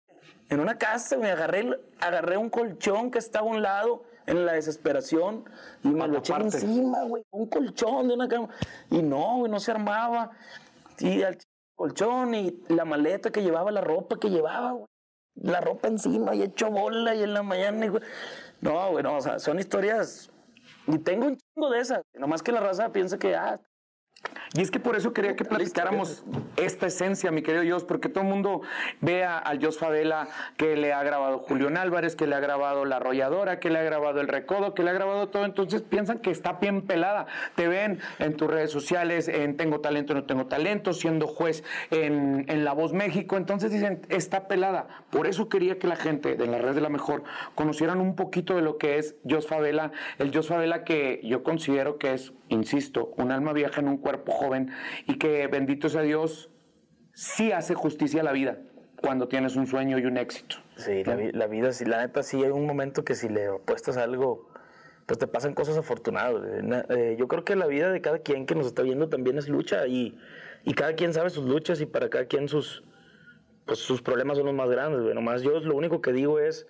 En 0.49 0.59
una 0.59 0.79
casa 0.79 1.17
me 1.17 1.31
agarré, 1.31 1.79
agarré 2.01 2.37
un 2.37 2.51
colchón 2.51 3.13
que 3.13 3.19
estaba 3.19 3.47
a 3.47 3.51
un 3.51 3.63
lado 3.63 4.05
en 4.31 4.47
la 4.47 4.53
desesperación 4.55 5.45
y 5.83 5.89
me 5.89 6.07
lo 6.09 6.19
eché 6.19 6.33
encima, 6.35 7.03
güey. 7.05 7.23
Un 7.31 7.47
colchón 7.49 8.09
de 8.09 8.15
una 8.15 8.29
cama. 8.29 8.49
Y 8.91 9.03
no, 9.03 9.39
güey, 9.39 9.51
no 9.51 9.61
se 9.61 9.71
armaba. 9.73 10.31
Y 10.99 11.23
al 11.23 11.37
ch- 11.37 11.45
colchón 11.77 12.35
y 12.35 12.63
la 12.69 12.85
maleta 12.85 13.31
que 13.31 13.43
llevaba, 13.43 13.71
la 13.71 13.81
ropa 13.81 14.19
que 14.19 14.31
llevaba, 14.31 14.73
güey. 14.73 14.87
La 15.37 15.61
ropa 15.61 15.89
encima 15.89 16.35
y 16.35 16.43
hecho 16.43 16.71
bola 16.71 17.15
y 17.15 17.23
en 17.23 17.35
la 17.35 17.43
mañana. 17.43 17.89
güey, 17.89 18.03
No, 18.61 18.91
güey, 18.91 19.03
no, 19.03 19.17
o 19.17 19.21
sea, 19.21 19.39
son 19.39 19.59
historias. 19.59 20.31
Y 20.87 20.99
tengo 20.99 21.27
un 21.27 21.37
chingo 21.37 21.71
de 21.71 21.81
esas. 21.81 22.03
Nomás 22.15 22.43
que 22.43 22.53
la 22.53 22.61
raza 22.61 22.91
piensa 22.93 23.19
que, 23.19 23.35
ah, 23.37 23.61
Y 24.53 24.63
es 24.63 24.71
que 24.73 24.81
por 24.81 24.97
eso 24.97 25.13
quería 25.13 25.37
que 25.37 25.45
platicáramos 25.45 26.25
esta 26.57 26.87
esencia, 26.89 27.31
mi 27.31 27.41
querido 27.43 27.63
Jos, 27.73 27.85
porque 27.85 28.09
todo 28.09 28.25
el 28.25 28.31
mundo 28.31 28.63
ve 29.01 29.23
a- 29.23 29.39
al 29.39 29.65
Jos 29.65 29.79
Favela 29.79 30.27
que 30.57 30.75
le 30.77 30.93
ha 30.93 31.05
grabado 31.05 31.39
Julián 31.39 31.77
Álvarez, 31.77 32.17
que 32.17 32.27
le 32.27 32.35
ha 32.35 32.41
grabado 32.41 32.85
La 32.85 32.97
Arrolladora, 32.97 33.61
que 33.61 33.71
le 33.71 33.79
ha 33.79 33.83
grabado 33.85 34.21
El 34.21 34.27
Recodo, 34.27 34.75
que 34.75 34.83
le 34.83 34.91
ha 34.91 34.93
grabado 34.93 35.29
todo, 35.29 35.45
entonces 35.45 35.83
piensan 35.83 36.19
que 36.19 36.33
está 36.33 36.55
bien 36.55 36.83
pelada. 36.83 37.27
Te 37.55 37.69
ven 37.69 38.01
en 38.19 38.37
tus 38.37 38.51
redes 38.51 38.73
sociales, 38.73 39.29
en 39.29 39.57
Tengo 39.57 39.81
Talento, 39.81 40.15
No 40.15 40.25
Tengo 40.25 40.47
Talento, 40.47 40.93
siendo 40.95 41.29
juez 41.29 41.63
en, 41.93 42.45
en 42.49 42.65
La 42.65 42.73
Voz 42.73 42.93
México, 42.93 43.37
entonces 43.37 43.71
dicen, 43.71 44.03
está 44.09 44.49
pelada. 44.49 44.89
Por 45.11 45.29
eso 45.29 45.49
quería 45.49 45.79
que 45.79 45.87
la 45.87 45.97
gente 45.97 46.35
de 46.35 46.47
las 46.49 46.61
redes 46.61 46.75
de 46.75 46.81
la 46.81 46.89
mejor 46.89 47.23
conocieran 47.55 48.01
un 48.01 48.17
poquito 48.17 48.57
de 48.57 48.63
lo 48.63 48.79
que 48.79 48.99
es 48.99 49.15
Jos 49.29 49.47
Favela, 49.47 49.93
el 50.19 50.35
Jos 50.35 50.49
Favela 50.49 50.83
que 50.83 51.21
yo 51.23 51.45
considero 51.45 51.99
que 51.99 52.15
es, 52.15 52.33
insisto, 52.49 53.13
un 53.17 53.31
alma 53.31 53.53
vieja 53.53 53.81
en 53.81 53.87
un 53.87 53.97
cuerpo 53.97 54.33
joven 54.41 54.71
y 55.07 55.19
que 55.19 55.47
bendito 55.49 55.89
sea 55.89 56.03
Dios, 56.03 56.51
sí 57.13 57.53
hace 57.53 57.75
justicia 57.75 58.23
a 58.23 58.25
la 58.25 58.33
vida 58.33 58.59
cuando 59.03 59.29
tienes 59.29 59.57
un 59.57 59.67
sueño 59.67 59.99
y 59.99 60.05
un 60.07 60.17
éxito. 60.17 60.57
Sí, 60.77 61.05
la, 61.05 61.15
vi- 61.17 61.33
la 61.33 61.47
vida, 61.47 61.73
sí, 61.73 61.85
la 61.85 61.99
neta, 61.99 62.23
sí 62.23 62.43
hay 62.43 62.51
un 62.51 62.67
momento 62.67 63.05
que 63.05 63.15
si 63.15 63.29
le 63.29 63.47
apuestas 63.49 63.97
a 63.97 64.05
algo, 64.05 64.49
pues 65.07 65.19
te 65.19 65.27
pasan 65.27 65.55
cosas 65.55 65.77
afortunadas. 65.77 66.43
eh, 66.91 67.17
yo 67.19 67.29
creo 67.29 67.45
que 67.45 67.57
la 67.57 67.67
vida 67.67 67.91
de 67.93 68.01
cada 68.01 68.19
quien 68.21 68.47
que 68.47 68.55
nos 68.55 68.67
está 68.67 68.83
viendo 68.83 69.09
también 69.09 69.37
es 69.39 69.49
lucha 69.49 69.87
y, 69.87 70.19
y 70.65 70.73
cada 70.75 70.95
quien 70.95 71.13
sabe 71.13 71.31
sus 71.31 71.45
luchas 71.45 71.81
y 71.81 71.87
para 71.87 72.09
cada 72.09 72.27
quien 72.27 72.49
sus, 72.49 72.83
pues, 73.67 73.79
sus 73.79 74.01
problemas 74.03 74.37
son 74.39 74.47
los 74.47 74.55
más 74.55 74.71
grandes. 74.71 75.03
güey. 75.03 75.15
Nomás 75.15 75.43
yo 75.43 75.61
lo 75.61 75.75
único 75.77 76.01
que 76.01 76.13
digo 76.13 76.39
es, 76.39 76.67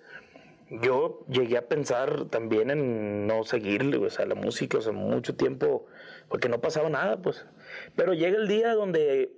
yo 0.81 1.25
llegué 1.27 1.57
a 1.57 1.67
pensar 1.67 2.25
también 2.29 2.69
en 2.71 3.27
no 3.27 3.43
seguirle, 3.43 3.97
o 3.97 4.09
sea, 4.09 4.25
la 4.25 4.35
música, 4.35 4.77
o 4.77 4.81
sea, 4.81 4.93
mucho 4.93 5.35
tiempo, 5.35 5.85
porque 6.29 6.47
no 6.47 6.59
pasaba 6.61 6.89
nada, 6.89 7.21
pues. 7.21 7.45
Pero 7.95 8.13
llega 8.13 8.37
el 8.37 8.47
día 8.47 8.73
donde 8.73 9.31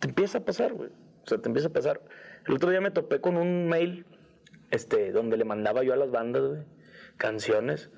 te 0.00 0.08
empieza 0.08 0.38
a 0.38 0.44
pasar, 0.44 0.74
güey. 0.74 0.90
O 1.24 1.28
sea, 1.28 1.38
te 1.38 1.48
empieza 1.48 1.68
a 1.68 1.72
pasar. 1.72 2.00
El 2.46 2.54
otro 2.54 2.70
día 2.70 2.80
me 2.80 2.90
topé 2.90 3.20
con 3.20 3.36
un 3.36 3.68
mail 3.68 4.06
este, 4.70 5.12
donde 5.12 5.36
le 5.36 5.44
mandaba 5.44 5.82
yo 5.82 5.92
a 5.92 5.96
las 5.96 6.10
bandas, 6.10 6.42
güey, 6.42 6.62
canciones. 7.16 7.90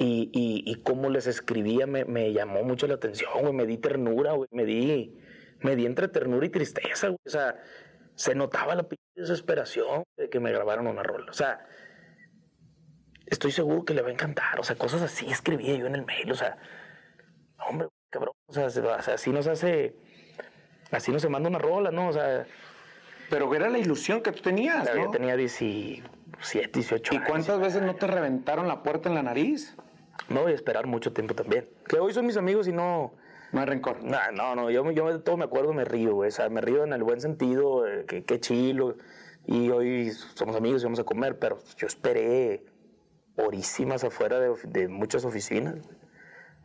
Y, 0.00 0.80
cómo 0.84 1.10
les 1.10 1.26
escribía 1.26 1.86
me, 1.86 2.32
llamó 2.32 2.62
mucho 2.62 2.86
la 2.86 2.94
atención, 2.94 3.32
güey. 3.40 3.52
Me 3.52 3.66
di 3.66 3.78
ternura, 3.78 4.32
güey. 4.32 4.48
Me 4.52 4.64
di, 4.64 5.18
me 5.60 5.74
di 5.74 5.86
entre 5.86 6.06
ternura 6.06 6.46
y 6.46 6.50
tristeza, 6.50 7.08
güey. 7.08 7.18
O 7.26 7.30
sea, 7.30 7.56
se 8.14 8.34
notaba 8.34 8.76
la 8.76 8.86
desesperación 9.16 10.04
de 10.16 10.30
que 10.30 10.38
me 10.38 10.52
grabaron 10.52 10.86
una 10.86 11.02
rola. 11.02 11.30
O 11.30 11.34
sea, 11.34 11.66
estoy 13.26 13.50
seguro 13.50 13.84
que 13.84 13.94
le 13.94 14.02
va 14.02 14.08
a 14.08 14.12
encantar. 14.12 14.60
O 14.60 14.62
sea, 14.62 14.76
cosas 14.76 15.02
así 15.02 15.26
escribía 15.26 15.74
yo 15.76 15.86
en 15.86 15.96
el 15.96 16.04
mail. 16.04 16.30
O 16.30 16.36
sea. 16.36 16.58
O 18.48 18.52
sea, 18.52 18.66
así 19.14 19.30
nos 19.30 19.46
hace. 19.46 19.94
Así 20.90 21.12
no 21.12 21.18
se 21.20 21.28
manda 21.28 21.48
una 21.50 21.58
rola, 21.58 21.90
¿no? 21.90 22.08
O 22.08 22.12
sea, 22.12 22.46
Pero 23.28 23.54
era 23.54 23.68
la 23.68 23.78
ilusión 23.78 24.22
que 24.22 24.32
tú 24.32 24.42
tenías, 24.42 24.88
yo 24.94 25.04
¿no? 25.04 25.10
tenía 25.10 25.36
17, 25.36 26.70
18 26.72 27.12
¿Y 27.12 27.16
años. 27.16 27.28
cuántas 27.28 27.60
veces 27.60 27.82
no 27.82 27.94
te 27.94 28.06
reventaron 28.06 28.66
la 28.66 28.82
puerta 28.82 29.10
en 29.10 29.14
la 29.14 29.22
nariz? 29.22 29.76
No 30.30 30.42
voy 30.42 30.52
a 30.52 30.54
esperar 30.54 30.86
mucho 30.86 31.12
tiempo 31.12 31.34
también. 31.34 31.68
Que 31.86 31.98
hoy 31.98 32.14
son 32.14 32.26
mis 32.26 32.38
amigos 32.38 32.68
y 32.68 32.72
no. 32.72 33.12
No 33.52 33.60
hay 33.60 33.66
rencor. 33.66 34.02
Nah, 34.02 34.30
no, 34.32 34.54
no, 34.54 34.70
yo, 34.70 34.90
yo 34.92 35.20
todo 35.20 35.36
me 35.36 35.44
acuerdo, 35.44 35.72
me 35.74 35.84
río, 35.84 36.14
güey. 36.14 36.28
O 36.28 36.32
sea, 36.32 36.48
me 36.48 36.60
río 36.60 36.84
en 36.84 36.92
el 36.92 37.02
buen 37.02 37.20
sentido, 37.20 37.86
eh, 37.86 38.04
que, 38.06 38.24
que 38.24 38.40
chilo. 38.40 38.96
Y 39.46 39.70
hoy 39.70 40.10
somos 40.10 40.56
amigos 40.56 40.82
y 40.82 40.84
vamos 40.84 41.00
a 41.00 41.04
comer, 41.04 41.38
pero 41.38 41.58
yo 41.76 41.86
esperé 41.86 42.64
horísimas 43.36 44.04
afuera 44.04 44.38
de 44.40 44.88
muchas 44.88 45.24
oficinas. 45.24 45.76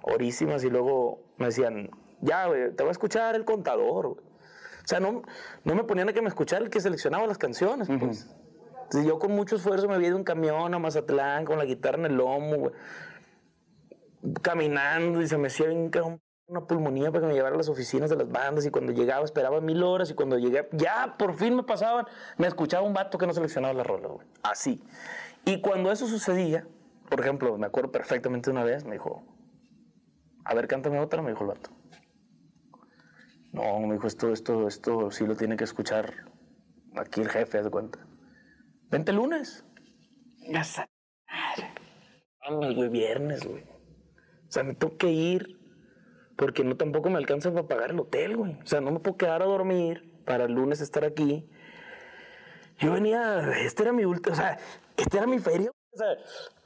Horísimas. 0.04 0.63
Y 0.63 0.70
luego 0.70 1.24
me 1.38 1.48
decían, 1.48 1.89
ya, 2.22 2.46
güey, 2.46 2.72
te 2.76 2.84
va 2.84 2.89
a 2.89 2.92
escuchar 2.92 3.36
el 3.36 3.46
contador, 3.46 4.10
güey. 4.10 4.20
O 4.20 4.88
sea, 4.88 5.00
no, 5.00 5.24
no 5.63 5.76
me 5.76 5.84
ponían 5.84 6.10
a 6.10 6.13
que 6.13 6.22
me 6.22 6.28
escuchara 6.28 6.63
el 6.63 6.70
que 6.70 6.80
seleccionaba 6.80 7.26
las 7.26 7.38
canciones, 7.38 7.88
pues. 8.00 8.30
Entonces 8.84 9.06
yo 9.08 9.18
con 9.18 9.32
mucho 9.32 9.56
esfuerzo 9.56 9.88
me 9.88 9.96
había 9.96 10.10
ido 10.10 10.18
en 10.18 10.24
camión 10.24 10.74
a 10.74 10.78
Mazatlán 10.78 11.46
con 11.46 11.58
la 11.58 11.66
guitarra 11.66 11.98
en 11.98 12.06
el 12.06 12.18
lomo, 12.18 12.58
güey 12.58 12.74
caminando 14.42 15.22
y 15.22 15.28
se 15.28 15.38
me 15.38 15.48
hacía 15.48 15.68
bien 15.68 15.92
una 16.48 16.62
pulmonía 16.62 17.12
para 17.12 17.22
que 17.22 17.28
me 17.28 17.34
llevara 17.34 17.56
a 17.56 17.58
las 17.58 17.70
oficinas 17.70 18.10
de 18.10 18.16
las 18.16 18.30
bandas 18.30 18.66
y 18.66 18.72
cuando 18.72 18.92
llegaba 18.92 19.26
esperaba 19.26 19.62
mil 19.62 19.84
horas 19.84 20.10
y 20.12 20.13
cuando 20.13 20.38
llegué 20.38 20.68
ya 20.74 21.16
por 21.18 21.36
fin 21.36 21.56
me 21.56 21.63
pasaban, 21.63 22.06
me 22.38 22.48
escuchaba 22.48 22.86
un 22.86 22.94
vato 22.94 23.18
que 23.18 23.28
no 23.28 23.34
seleccionaba 23.34 23.74
la 23.74 23.84
rola, 23.84 24.10
güey. 24.10 24.28
Así. 24.44 24.82
Y 25.46 25.62
cuando 25.62 25.92
eso 25.92 26.08
sucedía, 26.08 26.66
por 27.10 27.20
ejemplo, 27.20 27.58
me 27.58 27.68
acuerdo 27.68 27.92
perfectamente 27.92 28.50
una 28.50 28.63
vez, 28.63 28.86
me 28.86 28.94
dijo, 28.94 29.24
a 30.45 30.53
ver, 30.53 30.67
cántame 30.67 30.99
otra, 30.99 31.21
me 31.21 31.32
dijo 31.32 31.43
el 31.43 31.49
vato. 31.49 31.69
No, 33.53 33.79
me 33.82 33.93
dijo, 33.93 34.08
esto, 34.08 34.34
esto, 34.34 34.67
esto 34.67 35.12
sí 35.12 35.27
lo 35.27 35.36
tiene 35.36 35.56
que 35.56 35.63
escuchar 35.63 36.12
aquí 36.95 37.21
el 37.21 37.29
jefe, 37.29 37.60
haz 37.60 37.65
de 37.65 37.69
cuenta. 37.69 37.99
Vente 38.89 39.12
el 39.12 39.17
lunes. 39.17 39.63
Ya 40.49 40.63
Vamos, 42.45 42.75
güey, 42.75 42.89
viernes, 42.89 43.45
güey. 43.45 43.63
O 43.63 44.51
sea, 44.51 44.63
me 44.63 44.73
tengo 44.73 44.97
que 44.97 45.12
ir 45.12 45.60
porque 46.36 46.63
no 46.63 46.75
tampoco 46.75 47.10
me 47.10 47.17
alcanza 47.17 47.53
para 47.53 47.67
pagar 47.67 47.91
el 47.91 47.99
hotel, 47.99 48.38
güey. 48.38 48.60
O 48.62 48.65
sea, 48.65 48.82
no 48.82 48.91
me 48.91 48.99
puedo 48.99 49.17
quedar 49.17 49.41
a 49.41 49.45
dormir 49.45 50.21
para 50.25 50.45
el 50.45 50.53
lunes 50.53 50.82
estar 50.82 51.06
aquí. 51.06 51.47
Yo 52.79 52.93
venía, 52.93 53.39
este 53.62 53.84
era 53.84 53.93
mi 53.93 54.03
último, 54.03 54.34
o 54.34 54.36
sea, 54.36 54.58
este 54.97 55.17
era 55.17 55.27
mi 55.27 55.38
feria. 55.39 55.69
O 55.69 55.97
sea, 55.97 56.08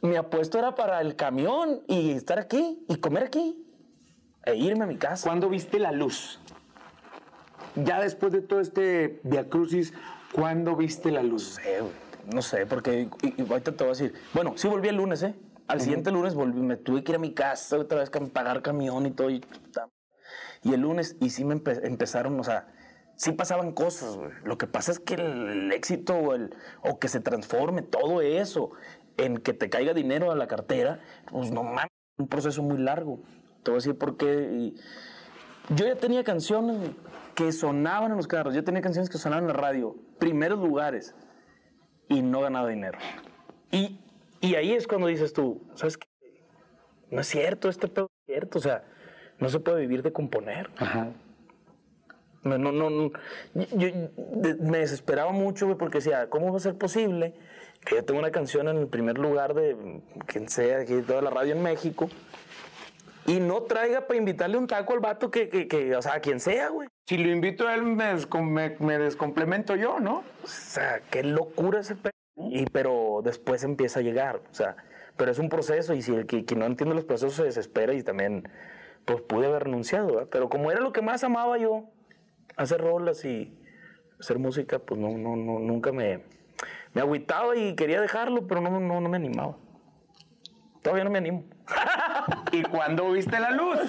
mi 0.02 0.16
apuesto 0.16 0.58
era 0.58 0.74
para 0.74 1.02
el 1.02 1.18
camión 1.18 1.84
y 1.86 2.12
estar 2.12 2.40
aquí 2.40 2.86
y 2.88 2.96
comer 2.96 3.24
aquí 3.24 3.67
e 4.48 4.56
irme 4.56 4.86
a 4.86 4.88
mi 4.88 4.98
casa. 4.98 5.28
¿Cuándo 5.28 5.50
viste 5.50 5.78
la 5.80 5.92
luz? 5.92 6.40
Ya 7.76 8.00
después 8.02 8.32
de 8.32 8.42
todo 8.42 8.60
este 8.60 9.20
Via 9.24 9.50
Crucis, 9.50 9.94
¿cuándo 10.32 10.76
viste 10.76 11.12
la 11.12 11.22
luz? 11.22 11.58
No 11.58 11.64
sé. 11.64 11.84
No 12.34 12.42
sé, 12.42 12.66
porque 12.66 13.10
y- 13.22 13.42
y 13.42 13.50
ahorita 13.50 13.72
te 13.74 13.84
voy 13.84 13.88
a 13.88 13.90
decir. 13.98 14.14
Bueno, 14.34 14.54
sí 14.56 14.68
volví 14.68 14.88
el 14.90 14.96
lunes, 14.98 15.22
¿eh? 15.24 15.34
Al 15.68 15.82
siguiente 15.82 16.12
lunes 16.12 16.34
volví, 16.34 16.62
me 16.62 16.78
tuve 16.78 17.04
que 17.04 17.12
ir 17.12 17.18
a 17.18 17.20
mi 17.20 17.34
casa 17.34 17.78
otra 17.78 18.00
vez, 18.00 18.10
pagar 18.10 18.62
camión 18.62 19.06
y 19.06 19.12
todo. 19.12 19.30
Y. 19.30 19.44
Y 20.64 20.74
el 20.74 20.82
lunes, 20.82 21.16
y 21.22 21.30
sí 21.30 21.46
me 21.46 21.56
empe- 21.56 21.80
empezaron, 21.86 22.40
o 22.40 22.44
sea, 22.44 22.68
sí 23.16 23.32
pasaban 23.34 23.72
cosas, 23.74 24.16
güey. 24.18 24.32
Lo 24.44 24.58
que 24.58 24.66
pasa 24.68 24.92
es 24.92 25.00
que 25.00 25.14
el, 25.16 25.22
el 25.50 25.72
éxito 25.72 26.16
o, 26.16 26.34
el, 26.34 26.54
o 26.82 27.00
que 27.00 27.08
se 27.10 27.20
transforme 27.20 27.82
todo 27.82 28.22
eso 28.22 28.72
en 29.18 29.38
que 29.38 29.54
te 29.54 29.70
caiga 29.70 29.94
dinero 29.94 30.32
a 30.32 30.36
la 30.36 30.48
cartera, 30.48 31.00
pues 31.32 31.52
no 31.52 31.64
mames, 31.64 31.86
es 32.18 32.20
un 32.24 32.28
proceso 32.28 32.62
muy 32.64 32.78
largo. 32.78 33.20
Te 33.68 33.72
voy 33.72 33.80
a 33.80 33.80
decir 33.80 33.98
por 33.98 34.16
qué. 34.16 34.50
y- 34.50 34.76
yo 35.76 35.86
ya 35.86 35.98
tenía 35.98 36.24
canciones 36.24 36.92
que 37.36 37.52
sonaban 37.52 38.12
en 38.12 38.16
los 38.16 38.26
carros, 38.26 38.56
yo 38.56 38.64
tenía 38.64 38.82
canciones 38.82 39.10
que 39.10 39.18
sonaban 39.18 39.44
en 39.44 39.48
la 39.50 39.54
radio, 39.56 39.94
primeros 40.20 40.58
lugares, 40.58 41.14
y 42.08 42.22
no 42.22 42.40
ganaba 42.40 42.70
dinero. 42.70 42.98
Y, 43.70 44.00
y 44.40 44.56
ahí 44.56 44.72
es 44.72 44.88
cuando 44.88 45.08
dices 45.08 45.34
tú, 45.34 45.62
¿sabes 45.76 45.98
qué? 45.98 46.08
No 47.12 47.20
es 47.20 47.28
cierto, 47.28 47.68
este 47.68 47.90
pedo 47.90 48.06
es 48.22 48.26
cierto, 48.34 48.60
o 48.60 48.62
sea, 48.62 48.86
no 49.40 49.50
se 49.50 49.60
puede 49.60 49.82
vivir 49.82 50.02
de 50.02 50.14
componer. 50.14 50.70
Ajá. 50.78 51.10
No, 52.44 52.58
no, 52.58 52.72
no, 52.72 52.90
no. 52.90 53.12
Yo, 53.54 53.88
yo- 53.90 53.92
me 54.62 54.78
desesperaba 54.78 55.34
mucho, 55.34 55.66
güey, 55.66 55.78
porque 55.78 55.98
decía, 55.98 56.30
¿cómo 56.30 56.52
va 56.52 56.56
a 56.56 56.62
ser 56.62 56.78
posible 56.78 57.34
que 57.84 57.96
yo 57.96 58.06
tenga 58.06 58.22
una 58.22 58.32
canción 58.32 58.70
en 58.70 58.78
el 58.78 58.88
primer 58.88 59.18
lugar 59.18 59.54
de 59.54 60.02
quien 60.28 60.48
sea, 60.48 60.80
aquí 60.80 61.02
toda 61.02 61.22
la 61.22 61.30
radio 61.32 61.54
en 61.54 61.62
México, 61.62 62.10
y 63.28 63.40
no 63.40 63.62
traiga 63.64 64.08
para 64.08 64.18
invitarle 64.18 64.58
un 64.58 64.66
taco 64.68 64.94
al 64.94 65.00
vato 65.00 65.30
que, 65.30 65.50
que, 65.50 65.68
que, 65.68 65.96
o 65.96 66.02
sea, 66.02 66.16
a 66.16 66.20
quien 66.20 66.40
sea, 66.40 66.70
güey? 66.70 66.88
Si 67.08 67.18
lo 67.18 67.30
invito 67.30 67.68
a 67.68 67.76
él, 67.76 67.84
me, 67.84 68.06
descom- 68.16 68.50
me- 68.50 68.76
me 68.80 68.98
descomplemento 68.98 69.76
yo, 69.76 70.00
¿no? 70.00 70.24
O 70.44 70.48
sea, 70.48 71.02
qué 71.12 71.24
locura 71.24 71.82
ese 71.82 71.96
pedo. 71.96 72.12
Y 72.38 72.66
pero 72.66 73.22
después 73.24 73.64
empieza 73.64 74.00
a 74.00 74.04
llegar, 74.04 74.38
o 74.50 74.54
sea, 74.54 74.78
pero 75.18 75.32
es 75.32 75.40
un 75.40 75.50
proceso 75.50 75.94
y 75.94 76.02
si 76.02 76.14
el 76.14 76.26
que, 76.26 76.44
no 76.56 76.66
entiende 76.66 76.96
los 76.96 77.04
procesos 77.06 77.36
se 77.36 77.44
desespera 77.44 77.94
y 77.94 78.04
también, 78.04 78.48
pues 79.06 79.22
pude 79.22 79.48
haber 79.48 79.64
renunciado, 79.66 80.08
¿verdad? 80.08 80.28
pero 80.32 80.48
como 80.50 80.72
era 80.72 80.80
lo 80.80 80.94
que 80.94 81.02
más 81.02 81.24
amaba 81.24 81.58
yo, 81.58 81.86
hacer 82.56 82.80
rolas 82.82 83.26
y 83.26 83.58
hacer 84.20 84.38
música, 84.40 84.80
pues 84.80 85.00
no, 85.00 85.10
no, 85.18 85.36
no, 85.36 85.60
nunca 85.60 85.92
me, 85.92 86.22
me 86.94 87.02
agüitaba 87.02 87.56
y 87.56 87.76
quería 87.76 88.00
dejarlo, 88.02 88.48
pero 88.48 88.62
no, 88.62 88.80
no, 88.80 89.02
no 89.02 89.10
me 89.10 89.18
animaba. 89.18 89.58
Todavía 90.84 91.04
no 91.04 91.10
me 91.10 91.18
animo. 91.18 91.44
¿Y 92.52 92.64
cuándo 92.64 93.12
viste 93.12 93.40
la 93.40 93.52
luz? 93.52 93.80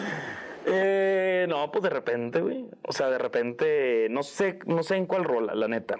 Eh, 0.66 1.46
no, 1.48 1.70
pues 1.70 1.83
de 1.83 1.90
repente, 1.90 2.40
güey. 2.40 2.66
O 2.83 2.92
sea, 2.92 3.09
de 3.09 3.18
repente, 3.18 4.09
no 4.11 4.22
sé, 4.22 4.59
no 4.66 4.83
sé 4.83 4.96
en 4.96 5.07
cuál 5.07 5.24
rola, 5.24 5.55
la 5.55 5.68
neta. 5.68 5.96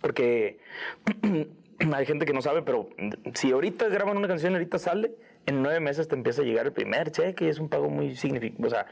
Porque 0.00 0.60
hay 1.94 2.06
gente 2.06 2.26
que 2.26 2.32
no 2.32 2.42
sabe, 2.42 2.62
pero 2.62 2.88
si 3.34 3.52
ahorita 3.52 3.88
graban 3.88 4.16
una 4.16 4.28
canción 4.28 4.52
ahorita 4.54 4.78
sale, 4.78 5.14
en 5.46 5.62
nueve 5.62 5.80
meses 5.80 6.08
te 6.08 6.14
empieza 6.14 6.42
a 6.42 6.44
llegar 6.44 6.66
el 6.66 6.72
primer 6.72 7.10
cheque 7.10 7.46
y 7.46 7.48
es 7.48 7.58
un 7.58 7.68
pago 7.68 7.88
muy 7.88 8.16
significativo, 8.16 8.66
o 8.66 8.70
sea, 8.70 8.86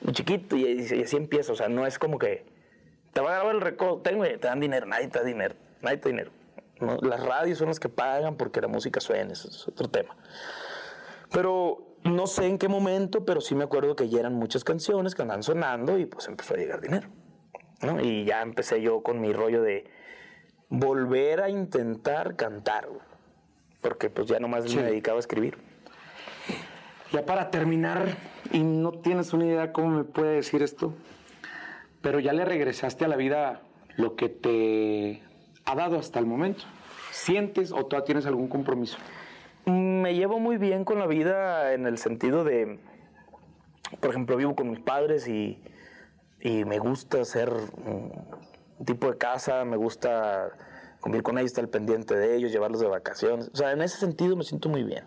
muy 0.00 0.12
chiquito 0.14 0.56
y, 0.56 0.80
así 1.02 1.16
empieza. 1.16 1.52
O 1.52 1.56
sea, 1.56 1.68
no 1.68 1.86
es 1.86 1.98
como 1.98 2.18
que 2.18 2.44
te 3.12 3.20
va 3.20 3.30
a 3.30 3.34
grabar 3.36 3.54
el 3.54 3.60
récord, 3.60 4.02
tengo, 4.02 4.24
te 4.24 4.38
dan 4.38 4.60
dinero, 4.60 4.86
nadie 4.86 5.08
te 5.08 5.18
da 5.18 5.24
dinero, 5.24 5.54
nadie 5.82 5.98
te 5.98 6.08
da 6.08 6.10
dinero. 6.10 6.30
Las 7.02 7.22
radios 7.22 7.58
son 7.58 7.68
las 7.68 7.78
que 7.78 7.90
pagan 7.90 8.36
porque 8.36 8.60
la 8.60 8.68
música 8.68 9.00
suena, 9.00 9.32
eso 9.32 9.48
es 9.48 9.68
otro 9.68 9.88
tema. 9.88 10.16
Pero 11.30 11.89
no 12.04 12.26
sé 12.26 12.46
en 12.46 12.58
qué 12.58 12.68
momento, 12.68 13.24
pero 13.24 13.40
sí 13.40 13.54
me 13.54 13.64
acuerdo 13.64 13.94
que 13.96 14.08
ya 14.08 14.20
eran 14.20 14.34
muchas 14.34 14.64
canciones 14.64 15.14
que 15.14 15.22
andaban 15.22 15.42
sonando 15.42 15.98
y 15.98 16.06
pues 16.06 16.28
empezó 16.28 16.54
a 16.54 16.56
llegar 16.56 16.80
dinero. 16.80 17.08
¿no? 17.82 18.00
Y 18.00 18.24
ya 18.24 18.42
empecé 18.42 18.82
yo 18.82 19.02
con 19.02 19.20
mi 19.20 19.32
rollo 19.32 19.62
de 19.62 19.84
volver 20.68 21.40
a 21.40 21.48
intentar 21.48 22.36
cantar, 22.36 22.88
porque 23.80 24.10
pues 24.10 24.26
ya 24.28 24.38
nomás 24.38 24.64
Sí. 24.70 24.76
me 24.76 24.82
dedicaba 24.82 25.16
a 25.16 25.20
escribir. 25.20 25.56
Ya 27.12 27.24
para 27.26 27.50
terminar, 27.50 28.16
y 28.52 28.60
no 28.60 28.92
tienes 28.92 29.32
una 29.32 29.46
idea 29.46 29.72
cómo 29.72 29.88
me 29.90 30.04
puede 30.04 30.36
decir 30.36 30.62
esto, 30.62 30.94
pero 32.02 32.20
ya 32.20 32.32
le 32.32 32.44
regresaste 32.44 33.04
a 33.04 33.08
la 33.08 33.16
vida 33.16 33.62
lo 33.96 34.14
que 34.14 34.28
te 34.28 35.22
ha 35.64 35.74
dado 35.74 35.98
hasta 35.98 36.18
el 36.18 36.26
momento. 36.26 36.64
¿Sientes 37.10 37.72
o 37.72 37.84
todavía 37.86 38.04
tienes 38.04 38.26
algún 38.26 38.46
compromiso? 38.48 38.96
Me 39.66 40.14
llevo 40.14 40.38
muy 40.38 40.56
bien 40.56 40.84
con 40.84 40.98
la 40.98 41.06
vida 41.06 41.72
en 41.74 41.86
el 41.86 41.98
sentido 41.98 42.44
de, 42.44 42.78
por 44.00 44.10
ejemplo, 44.10 44.36
vivo 44.36 44.54
con 44.54 44.70
mis 44.70 44.80
padres 44.80 45.28
y, 45.28 45.62
y 46.40 46.64
me 46.64 46.78
gusta 46.78 47.24
ser 47.24 47.52
un 47.84 48.84
tipo 48.84 49.10
de 49.10 49.18
casa, 49.18 49.64
me 49.64 49.76
gusta 49.76 50.50
convivir 51.00 51.22
con 51.22 51.38
ellos, 51.38 51.50
estar 51.50 51.68
pendiente 51.68 52.14
de 52.14 52.36
ellos, 52.36 52.52
llevarlos 52.52 52.80
de 52.80 52.88
vacaciones. 52.88 53.50
O 53.52 53.56
sea, 53.56 53.72
en 53.72 53.82
ese 53.82 53.98
sentido 53.98 54.36
me 54.36 54.44
siento 54.44 54.68
muy 54.68 54.84
bien. 54.84 55.04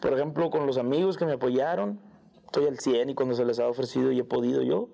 Por 0.00 0.12
ejemplo, 0.12 0.50
con 0.50 0.66
los 0.66 0.78
amigos 0.78 1.16
que 1.16 1.24
me 1.24 1.32
apoyaron, 1.32 2.00
estoy 2.44 2.66
al 2.66 2.78
100 2.78 3.10
y 3.10 3.14
cuando 3.14 3.34
se 3.34 3.44
les 3.44 3.58
ha 3.58 3.66
ofrecido 3.66 4.12
y 4.12 4.20
he 4.20 4.24
podido 4.24 4.62
yo. 4.62 4.88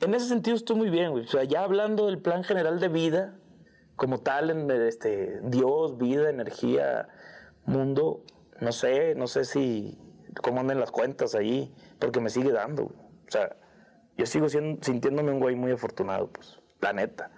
En 0.00 0.14
ese 0.14 0.26
sentido 0.26 0.56
estoy 0.56 0.76
muy 0.76 0.90
bien, 0.90 1.10
güey. 1.10 1.24
O 1.24 1.28
sea, 1.28 1.44
ya 1.44 1.62
hablando 1.62 2.06
del 2.06 2.18
plan 2.18 2.42
general 2.44 2.80
de 2.80 2.88
vida, 2.88 3.34
como 4.00 4.20
tal, 4.20 4.48
en 4.48 4.70
este, 4.70 5.40
Dios, 5.42 5.98
vida, 5.98 6.30
energía, 6.30 7.10
mundo, 7.66 8.24
no 8.58 8.72
sé, 8.72 9.14
no 9.14 9.26
sé 9.26 9.44
si 9.44 9.98
cómo 10.40 10.60
anden 10.60 10.80
las 10.80 10.90
cuentas 10.90 11.34
ahí, 11.34 11.70
porque 11.98 12.18
me 12.18 12.30
sigue 12.30 12.50
dando. 12.50 12.84
O 12.84 13.30
sea, 13.30 13.56
yo 14.16 14.24
sigo 14.24 14.48
siendo, 14.48 14.82
sintiéndome 14.82 15.32
un 15.32 15.38
güey 15.38 15.54
muy 15.54 15.70
afortunado, 15.70 16.28
pues, 16.28 16.60
la 16.80 16.94
neta. 16.94 17.30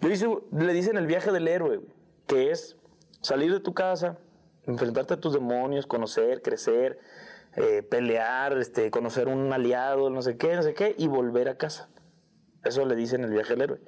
Yo 0.00 0.10
hice, 0.10 0.28
le 0.50 0.72
dicen 0.72 0.96
el 0.96 1.06
viaje 1.06 1.30
del 1.30 1.46
héroe, 1.46 1.82
que 2.26 2.50
es 2.50 2.76
salir 3.20 3.52
de 3.52 3.60
tu 3.60 3.72
casa, 3.72 4.18
enfrentarte 4.66 5.14
a 5.14 5.20
tus 5.20 5.34
demonios, 5.34 5.86
conocer, 5.86 6.42
crecer, 6.42 6.98
eh, 7.54 7.84
pelear, 7.84 8.58
este, 8.58 8.90
conocer 8.90 9.28
un 9.28 9.52
aliado, 9.52 10.10
no 10.10 10.20
sé 10.22 10.36
qué, 10.36 10.56
no 10.56 10.64
sé 10.64 10.74
qué, 10.74 10.96
y 10.98 11.06
volver 11.06 11.48
a 11.48 11.58
casa. 11.58 11.88
Eso 12.64 12.84
le 12.86 12.96
dicen 12.96 13.22
el 13.22 13.30
viaje 13.30 13.50
del 13.50 13.62
héroe. 13.62 13.80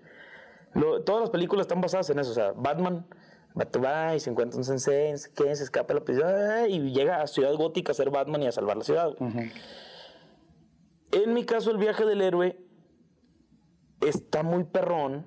Lo- 0.75 1.03
todas 1.03 1.21
las 1.23 1.31
películas 1.31 1.65
están 1.65 1.81
basadas 1.81 2.09
en 2.11 2.19
eso. 2.19 2.31
O 2.31 2.35
sea, 2.35 2.53
Batman 2.53 3.07
y 4.17 4.21
se 4.21 4.31
encuentra 4.31 4.57
un 4.59 4.65
sensei, 4.65 5.15
qué, 5.35 5.55
se 5.57 5.65
escapa 5.65 5.93
de 5.93 6.01
la 6.01 6.05
prisión 6.05 6.29
y 6.69 6.93
llega 6.93 7.21
a 7.21 7.27
Ciudad 7.27 7.53
Gótica 7.55 7.91
a 7.93 7.95
ser 7.95 8.11
Batman 8.11 8.43
y 8.43 8.47
a 8.47 8.53
salvar 8.53 8.77
la 8.77 8.85
ciudad. 8.85 9.13
En 11.13 11.35
mi 11.35 11.45
caso, 11.45 11.71
el 11.73 11.77
viaje 11.79 12.05
del 12.05 12.21
héroe 12.23 12.57
está 14.07 14.43
muy 14.43 14.65
perrón 14.65 15.27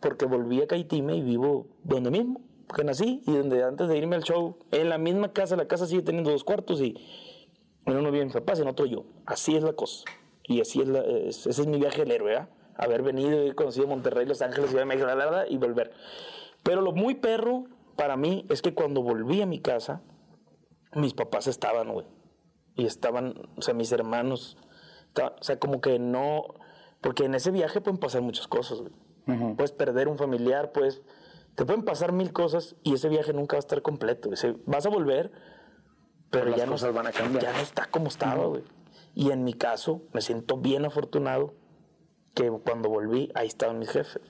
porque 0.00 0.24
volví 0.24 0.60
a 0.62 0.66
Caitime 0.66 1.16
y 1.16 1.22
vivo 1.22 1.66
donde 1.82 2.10
mismo, 2.10 2.40
que 2.74 2.84
nací 2.84 3.22
y 3.26 3.32
donde 3.36 3.62
antes 3.62 3.88
de 3.88 3.96
irme 3.98 4.16
al 4.16 4.22
show, 4.24 4.58
en 4.70 4.88
la 4.88 4.98
misma 4.98 5.32
casa, 5.32 5.56
la 5.56 5.66
casa 5.68 5.86
sigue 5.86 6.02
teniendo 6.02 6.30
dos 6.30 6.44
cuartos 6.44 6.80
y 6.80 6.94
en 7.86 7.96
uno 7.96 8.10
vive 8.10 8.24
mis 8.24 8.34
papás, 8.34 8.58
en 8.60 8.68
otro 8.68 8.86
yo. 8.86 9.04
Así 9.26 9.54
es 9.56 9.62
la 9.62 9.74
cosa. 9.74 10.04
Y 10.44 10.60
así 10.60 10.80
es, 10.80 10.88
la, 10.88 11.00
es- 11.00 11.46
ese 11.46 11.60
es 11.62 11.66
mi 11.66 11.78
viaje 11.78 12.00
del 12.00 12.10
héroe, 12.12 12.30
¿verdad? 12.32 12.48
Haber 12.76 13.02
venido 13.02 13.46
y 13.46 13.54
conocido 13.54 13.86
Monterrey, 13.86 14.26
Los 14.26 14.42
Ángeles, 14.42 14.70
Ciudad 14.70 14.82
de 14.82 14.86
México, 14.86 15.06
la, 15.06 15.14
la, 15.14 15.30
la, 15.30 15.48
y 15.48 15.56
volver. 15.58 15.92
Pero 16.62 16.80
lo 16.80 16.92
muy 16.92 17.14
perro 17.14 17.64
para 17.96 18.16
mí 18.16 18.46
es 18.50 18.62
que 18.62 18.74
cuando 18.74 19.02
volví 19.02 19.40
a 19.42 19.46
mi 19.46 19.60
casa, 19.60 20.02
mis 20.94 21.14
papás 21.14 21.46
estaban, 21.46 21.92
güey. 21.92 22.06
Y 22.76 22.86
estaban, 22.86 23.34
o 23.56 23.62
sea, 23.62 23.74
mis 23.74 23.92
hermanos. 23.92 24.56
estaban- 25.08 25.34
o 25.40 25.42
sea, 25.44 25.58
como 25.58 25.80
que 25.80 25.98
no. 25.98 26.42
Porque 27.00 27.24
en 27.26 27.34
ese 27.34 27.50
viaje 27.50 27.80
pueden 27.80 27.98
pasar 27.98 28.22
muchas 28.22 28.48
cosas, 28.48 28.80
güey. 28.80 28.92
Puedes 29.56 29.72
perder 29.72 30.08
un 30.08 30.18
familiar, 30.18 30.72
pues. 30.72 31.02
Te 31.54 31.64
pueden 31.64 31.84
pasar 31.84 32.10
mil 32.12 32.32
cosas 32.32 32.74
y 32.82 32.94
ese 32.94 33.08
viaje 33.08 33.32
nunca 33.32 33.54
va 33.56 33.58
a 33.58 33.60
estar 33.60 33.80
completo. 33.82 34.28
güey. 34.28 34.36
Se- 34.36 34.56
vas 34.66 34.84
a 34.86 34.88
volver, 34.88 35.30
pero, 36.30 36.46
las 36.50 36.56
ya 36.58 36.66
no, 36.66 36.72
cosas 36.72 36.92
van 36.92 37.06
a 37.06 37.12
cambiar. 37.12 37.42
Ya 37.44 37.52
no 37.52 37.58
está 37.60 37.86
como 37.86 38.08
estaba, 38.08 38.46
güey. 38.46 38.62
Y 39.14 39.30
en 39.30 39.44
mi 39.44 39.52
caso, 39.54 40.02
me 40.12 40.20
siento 40.20 40.56
bien 40.56 40.84
afortunado 40.84 41.54
que 42.34 42.50
cuando 42.64 42.88
volví, 42.88 43.30
ahí 43.34 43.46
estaban 43.46 43.78
mis 43.78 43.90
jefes. 43.90 44.22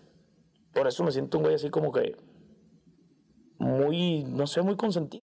Por 0.73 0.87
eso 0.87 1.05
me 1.05 1.13
siento 1.13 1.39
un 1.39 1.45
güey 1.45 1.55
así 1.55 1.71
como 1.71 1.93
que 1.93 2.17
muy, 3.59 4.25
no 4.25 4.47
sé, 4.47 4.63
muy 4.63 4.77
consentido. 4.77 5.23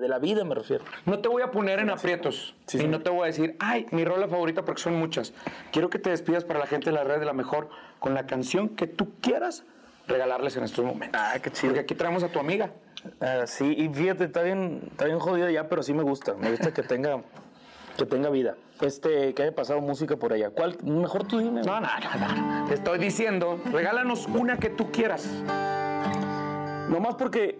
De 0.00 0.08
la 0.08 0.18
vida 0.18 0.44
me 0.44 0.54
refiero. 0.54 0.84
No 1.06 1.20
te 1.20 1.28
voy 1.28 1.42
a 1.42 1.50
poner 1.50 1.78
en 1.78 1.90
aprietos 1.90 2.56
Sí, 2.66 2.78
y 2.78 2.80
sí. 2.82 2.88
no 2.88 3.02
te 3.02 3.10
voy 3.10 3.22
a 3.22 3.26
decir, 3.26 3.56
ay, 3.60 3.86
mi 3.92 4.04
rola 4.04 4.26
favorita 4.26 4.64
porque 4.64 4.80
son 4.82 4.96
muchas. 4.96 5.32
Quiero 5.70 5.90
que 5.90 5.98
te 5.98 6.10
despidas 6.10 6.44
para 6.44 6.58
la 6.58 6.66
gente 6.66 6.90
de 6.90 6.96
la 6.96 7.04
red 7.04 7.20
de 7.20 7.26
la 7.26 7.32
mejor 7.34 7.68
con 8.00 8.14
la 8.14 8.26
canción 8.26 8.70
que 8.70 8.86
tú 8.88 9.12
quieras 9.20 9.64
regalarles 10.08 10.56
en 10.56 10.64
estos 10.64 10.84
momentos. 10.84 11.20
Ah, 11.22 11.38
qué 11.40 11.50
chido. 11.50 11.68
Porque 11.72 11.80
aquí 11.80 11.94
traemos 11.94 12.24
a 12.24 12.28
tu 12.28 12.40
amiga. 12.40 12.72
Ah, 13.20 13.46
sí, 13.46 13.74
y 13.76 13.88
fíjate, 13.88 14.24
está 14.24 14.42
bien, 14.42 14.88
está 14.90 15.04
bien 15.04 15.18
jodido 15.20 15.48
ya, 15.50 15.68
pero 15.68 15.82
sí 15.82 15.92
me 15.92 16.02
gusta. 16.02 16.34
Me 16.34 16.50
gusta 16.50 16.72
que 16.74 16.82
tenga, 16.82 17.22
que 17.96 18.06
tenga 18.06 18.28
vida. 18.30 18.56
Este, 18.82 19.32
que 19.34 19.42
haya 19.44 19.54
pasado 19.54 19.80
música 19.80 20.16
por 20.16 20.32
allá. 20.32 20.50
¿Cuál? 20.50 20.76
Mejor 20.84 21.24
tú 21.26 21.38
dime. 21.38 21.62
No, 21.62 21.80
no, 21.80 21.86
no, 21.86 22.60
no. 22.62 22.66
Te 22.66 22.74
estoy 22.74 22.98
diciendo, 22.98 23.58
regálanos 23.72 24.26
una 24.26 24.58
que 24.58 24.70
tú 24.70 24.90
quieras. 24.90 25.24
Nomás 26.88 27.14
porque 27.14 27.58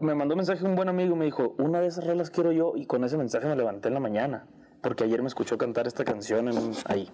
me 0.00 0.14
mandó 0.16 0.34
un 0.34 0.38
mensaje 0.38 0.64
un 0.64 0.74
buen 0.74 0.88
amigo 0.88 1.14
y 1.14 1.18
me 1.18 1.24
dijo, 1.26 1.54
una 1.58 1.80
de 1.80 1.86
esas 1.86 2.04
rolas 2.04 2.30
quiero 2.30 2.50
yo, 2.50 2.72
y 2.74 2.86
con 2.86 3.04
ese 3.04 3.16
mensaje 3.16 3.46
me 3.46 3.54
levanté 3.54 3.86
en 3.88 3.94
la 3.94 4.00
mañana, 4.00 4.46
porque 4.82 5.04
ayer 5.04 5.22
me 5.22 5.28
escuchó 5.28 5.56
cantar 5.56 5.86
esta 5.86 6.04
canción 6.04 6.48
en- 6.48 6.72
ahí. 6.86 7.08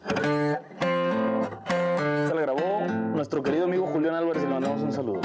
Se 2.27 2.35
la 2.35 2.41
grabó 2.41 2.87
nuestro 3.15 3.43
querido 3.43 3.65
amigo 3.65 3.87
Julián 3.89 4.15
Álvarez 4.15 4.43
y 4.43 4.47
le 4.47 4.53
mandamos 4.55 4.81
un 4.83 4.93
saludo. 4.93 5.21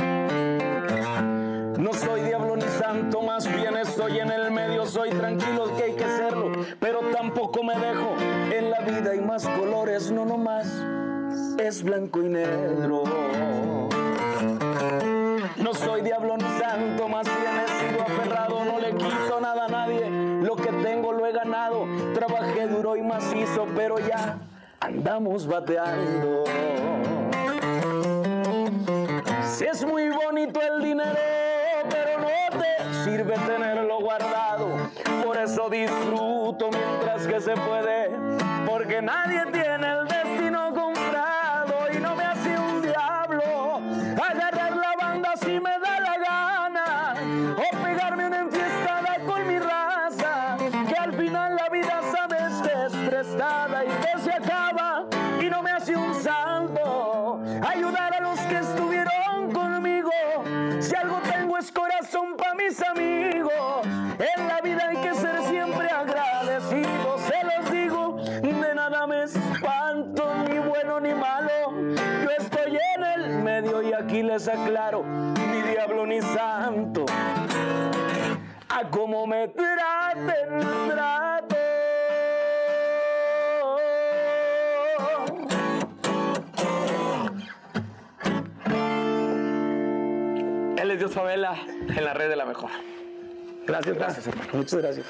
Diablo 2.27 2.57
ni 2.57 2.67
santo, 2.67 3.21
más 3.21 3.47
bien 3.47 3.77
estoy 3.77 4.19
en 4.19 4.29
el 4.29 4.51
medio, 4.51 4.85
soy 4.85 5.11
tranquilo 5.11 5.73
que 5.77 5.83
hay 5.83 5.93
que 5.93 6.03
serlo, 6.03 6.51
pero 6.77 6.99
tampoco 7.13 7.63
me 7.63 7.73
dejo. 7.73 8.15
En 8.53 8.69
la 8.69 8.81
vida 8.81 9.11
hay 9.11 9.21
más 9.21 9.47
colores, 9.47 10.11
no 10.11 10.25
nomás 10.25 10.67
es 11.57 11.81
blanco 11.83 12.21
y 12.21 12.27
negro. 12.27 13.03
No 15.55 15.73
soy 15.73 16.01
diablo 16.01 16.35
ni 16.35 16.59
santo, 16.59 17.07
más 17.07 17.25
bien 17.25 17.61
he 17.63 17.89
sido 17.89 18.01
aferrado, 18.01 18.65
no 18.65 18.77
le 18.77 18.93
quito 18.95 19.39
nada 19.39 19.65
a 19.65 19.69
nadie. 19.69 20.09
Lo 20.41 20.57
que 20.57 20.73
tengo 20.83 21.13
lo 21.13 21.25
he 21.25 21.31
ganado, 21.31 21.85
trabajé 22.13 22.67
duro 22.67 22.97
y 22.97 23.03
macizo, 23.03 23.67
pero 23.73 23.99
ya 23.99 24.37
andamos 24.81 25.47
bateando. 25.47 26.43
Si 29.49 29.63
es 29.63 29.85
muy 29.85 30.09
bonito 30.09 30.59
el 30.61 30.83
dinero, 30.83 31.36
sirve 33.07 33.35
tenerlo 33.35 33.99
guardado. 34.01 34.67
Por 35.23 35.37
eso 35.37 35.69
disfruto 35.69 36.69
mientras 36.71 37.25
que 37.25 37.39
se 37.39 37.55
puede, 37.55 38.11
porque 38.67 39.01
nadie 39.01 39.45
tiene 39.51 39.87
el 39.91 40.07
destino 40.07 40.73
comprado 40.73 40.96
es 74.37 74.49
claro, 74.67 75.03
ni 75.03 75.61
diablo 75.63 76.05
ni 76.05 76.21
santo. 76.21 77.05
A 78.69 78.87
cómo 78.91 79.25
me 79.25 79.47
traten, 79.47 80.59
trato. 80.89 81.55
Él 90.77 90.91
es 90.91 90.99
Dios 90.99 91.11
Favela 91.11 91.55
en 91.65 92.03
la 92.03 92.13
red 92.13 92.29
de 92.29 92.35
la 92.35 92.45
mejor. 92.45 92.69
Gracias, 93.65 93.97
gracias, 93.97 94.27
hermano. 94.27 94.49
Muchas 94.53 94.79
gracias. 94.79 95.07